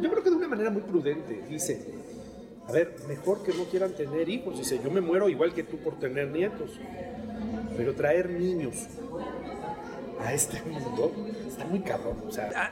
[0.00, 1.84] yo creo que de una manera muy prudente, dice,
[2.68, 5.76] a ver, mejor que no quieran tener hijos, dice, yo me muero igual que tú
[5.78, 6.70] por tener nietos,
[7.76, 8.76] pero traer niños
[10.20, 11.12] a este mundo
[11.46, 12.16] está muy cabrón.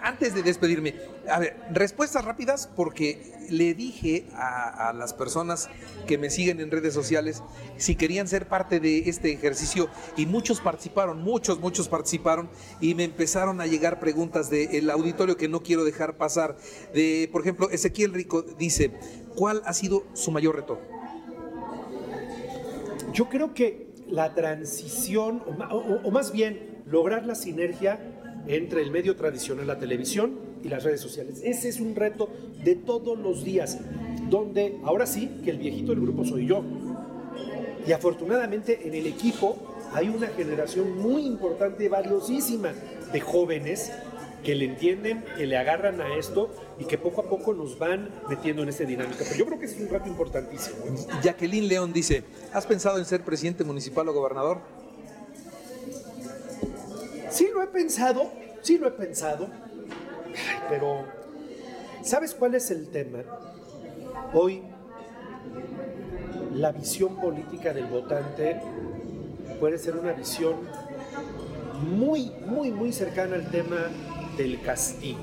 [0.03, 0.95] Antes de despedirme,
[1.29, 5.69] a ver, respuestas rápidas porque le dije a, las personas
[6.07, 7.43] que me siguen en redes sociales
[7.77, 12.49] si querían ser parte de este ejercicio y muchos participaron, muchos, muchos participaron
[12.81, 16.57] y me empezaron a llegar preguntas del auditorio que no quiero dejar pasar.
[16.93, 18.93] De, por ejemplo, Ezequiel Rico dice,
[19.35, 20.79] ¿cuál ha sido su mayor reto?
[23.13, 27.99] Yo creo que la transición, o más bien lograr la sinergia
[28.47, 31.41] entre el medio tradicional, la televisión y las redes sociales.
[31.45, 32.29] Ese es un reto
[32.63, 33.79] de todos los días,
[34.29, 36.63] donde ahora sí que el viejito del grupo soy yo.
[37.87, 39.57] Y afortunadamente en el equipo
[39.93, 42.73] hay una generación muy importante, valiosísima,
[43.13, 43.93] de jóvenes
[44.43, 48.11] que le entienden, que le agarran a esto y que poco a poco nos van
[48.29, 49.19] metiendo en esta dinámica.
[49.21, 50.77] Pero yo creo que es un reto importantísimo.
[51.23, 54.59] Jacqueline León dice, ¿has pensado en ser presidente municipal o gobernador?
[57.35, 58.31] Sí lo he pensado,
[58.63, 59.49] sí lo he pensado,
[60.69, 61.05] pero
[62.01, 63.25] ¿sabes cuál es el tema?
[64.33, 64.63] Hoy
[66.55, 68.61] la visión política del votante
[69.59, 70.55] puede ser una visión
[71.97, 73.79] muy, muy, muy cercana al tema
[74.37, 75.19] del castigo.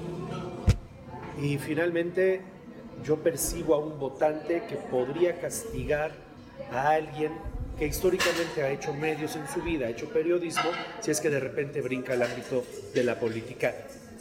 [1.41, 2.41] Y finalmente
[3.05, 6.11] yo percibo a un votante que podría castigar
[6.73, 7.31] a alguien
[7.82, 11.40] que históricamente ha hecho medios en su vida, ha hecho periodismo, si es que de
[11.40, 12.64] repente brinca al ámbito
[12.94, 13.74] de la política.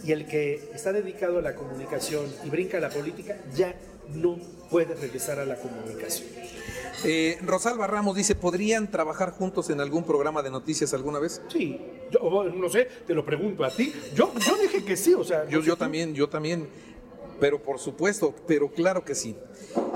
[0.02, 3.74] Y el que está dedicado a la comunicación y brinca a la política ya
[4.14, 4.38] no
[4.70, 6.30] puede regresar a la comunicación.
[7.04, 11.42] Eh, Rosalba Ramos dice, ¿podrían trabajar juntos en algún programa de noticias alguna vez?
[11.52, 11.78] Sí,
[12.10, 13.92] yo no sé, te lo pregunto a ti.
[14.14, 15.46] Yo, yo dije que sí, o sea...
[15.50, 16.66] Yo, yo también, yo también
[17.40, 19.34] Pero por supuesto, pero claro que sí.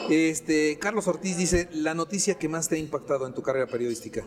[0.09, 4.25] Este, Carlos Ortiz dice, la noticia que más te ha impactado en tu carrera periodística.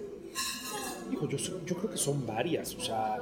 [1.11, 2.75] Hijo, yo, yo creo que son varias.
[2.75, 3.17] O sea,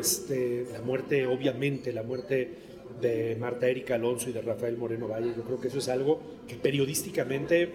[0.00, 2.66] este, la muerte, obviamente, la muerte
[3.00, 6.20] de Marta Erika Alonso y de Rafael Moreno Valle, yo creo que eso es algo
[6.48, 7.72] que periodísticamente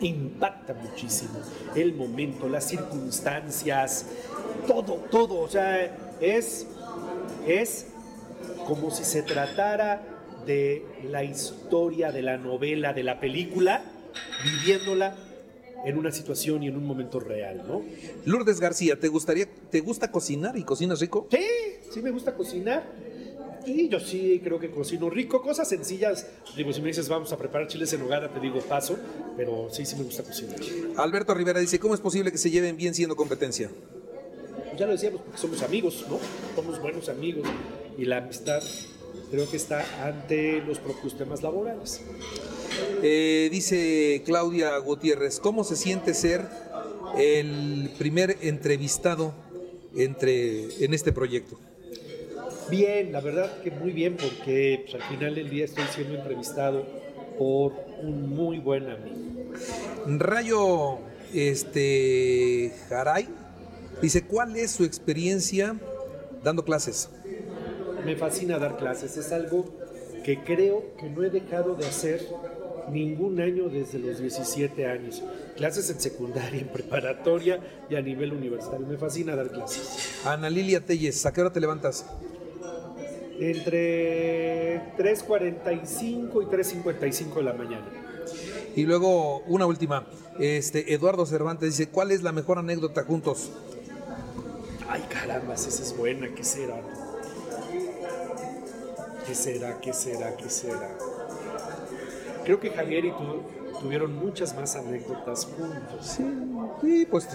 [0.00, 1.40] impacta muchísimo.
[1.74, 4.06] El momento, las circunstancias,
[4.66, 5.40] todo, todo.
[5.40, 6.66] O sea, es,
[7.46, 7.86] es
[8.66, 13.82] como si se tratara de la historia, de la novela, de la película,
[14.44, 15.16] viviéndola
[15.84, 17.82] en una situación y en un momento real, ¿no?
[18.24, 21.28] Lourdes García, ¿te gustaría, te gusta cocinar y cocinas rico?
[21.30, 21.44] Sí,
[21.92, 22.84] sí me gusta cocinar.
[23.66, 26.26] Y yo sí creo que cocino rico, cosas sencillas.
[26.56, 28.98] Digo, si me dices vamos a preparar chiles en hogada, te digo paso,
[29.36, 30.58] pero sí, sí me gusta cocinar.
[30.96, 33.70] Alberto Rivera dice, ¿cómo es posible que se lleven bien siendo competencia?
[34.76, 36.18] Ya lo decíamos, porque somos amigos, ¿no?
[36.54, 37.46] Somos buenos amigos.
[37.98, 38.62] Y la amistad
[39.30, 42.00] creo que está ante los propios temas laborales.
[43.02, 46.46] Eh, dice Claudia Gutiérrez, ¿cómo se siente ser
[47.16, 49.34] el primer entrevistado
[49.96, 51.58] entre, en este proyecto?
[52.70, 56.84] Bien, la verdad que muy bien, porque pues, al final del día estoy siendo entrevistado
[57.38, 57.72] por
[58.02, 59.16] un muy buen amigo.
[60.06, 60.98] Rayo
[61.32, 63.28] este, Jaray
[64.02, 65.76] dice, ¿cuál es su experiencia
[66.44, 67.08] dando clases?
[68.04, 69.64] Me fascina dar clases, es algo
[70.24, 72.20] que creo que no he dejado de hacer
[72.90, 75.22] ningún año desde los 17 años.
[75.56, 78.86] Clases en secundaria, en preparatoria y a nivel universitario.
[78.86, 80.22] Me fascina dar clases.
[80.24, 82.06] Ana Lilia Telles, ¿a qué hora te levantas?
[83.40, 87.86] Entre 3.45 y 3.55 de la mañana.
[88.74, 90.06] Y luego una última.
[90.38, 93.50] Este, Eduardo Cervantes dice, ¿cuál es la mejor anécdota juntos?
[94.88, 96.80] Ay, caramba, esa es buena, ¿qué será?
[99.28, 99.78] ¿Qué será?
[99.80, 100.36] ¿Qué será?
[100.36, 100.96] ¿Qué será?
[102.44, 103.42] Creo que Javier y tú
[103.80, 106.06] tuvieron muchas más anécdotas juntos.
[106.06, 106.24] Sí,
[106.80, 107.28] sí, pues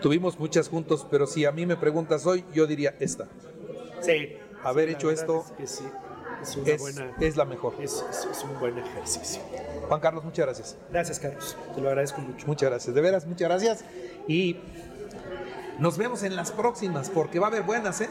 [0.00, 3.28] tuvimos muchas juntos, pero si a mí me preguntas hoy, yo diría esta.
[4.00, 4.36] Sí.
[4.64, 5.84] Haber sí, hecho esto es, que sí,
[6.42, 7.74] es, una es, buena, es la mejor.
[7.80, 9.40] es, es- es un buen ejercicio.
[9.88, 10.76] Juan Carlos, muchas gracias.
[10.90, 11.56] Gracias, Carlos.
[11.74, 12.46] Te lo agradezco mucho.
[12.48, 13.84] Muchas gracias, de veras, muchas gracias.
[14.26, 14.56] Y
[15.78, 18.10] nos vemos en las próximas, porque va a haber buenas, ¿eh?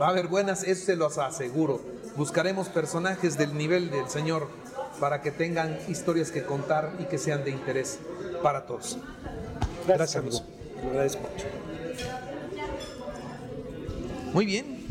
[0.00, 1.80] Va a haber buenas, eso se los aseguro.
[2.16, 4.48] Buscaremos personajes del nivel del Señor
[5.00, 7.98] para que tengan historias que contar y que sean de interés
[8.42, 8.98] para todos.
[9.86, 10.38] Gracias, Gracias, amigo.
[10.82, 11.46] Lo agradezco mucho.
[14.32, 14.86] Muy bien.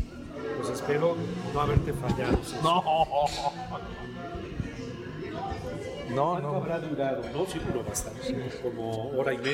[0.58, 1.16] Pues espero
[1.52, 2.38] no haberte fallado.
[2.62, 2.82] No.
[6.12, 6.56] No, ¿Cuánto no.
[6.58, 7.22] habrá durado?
[7.32, 7.58] No, sí,
[7.88, 8.50] bastante.
[8.62, 9.50] Como hora y media.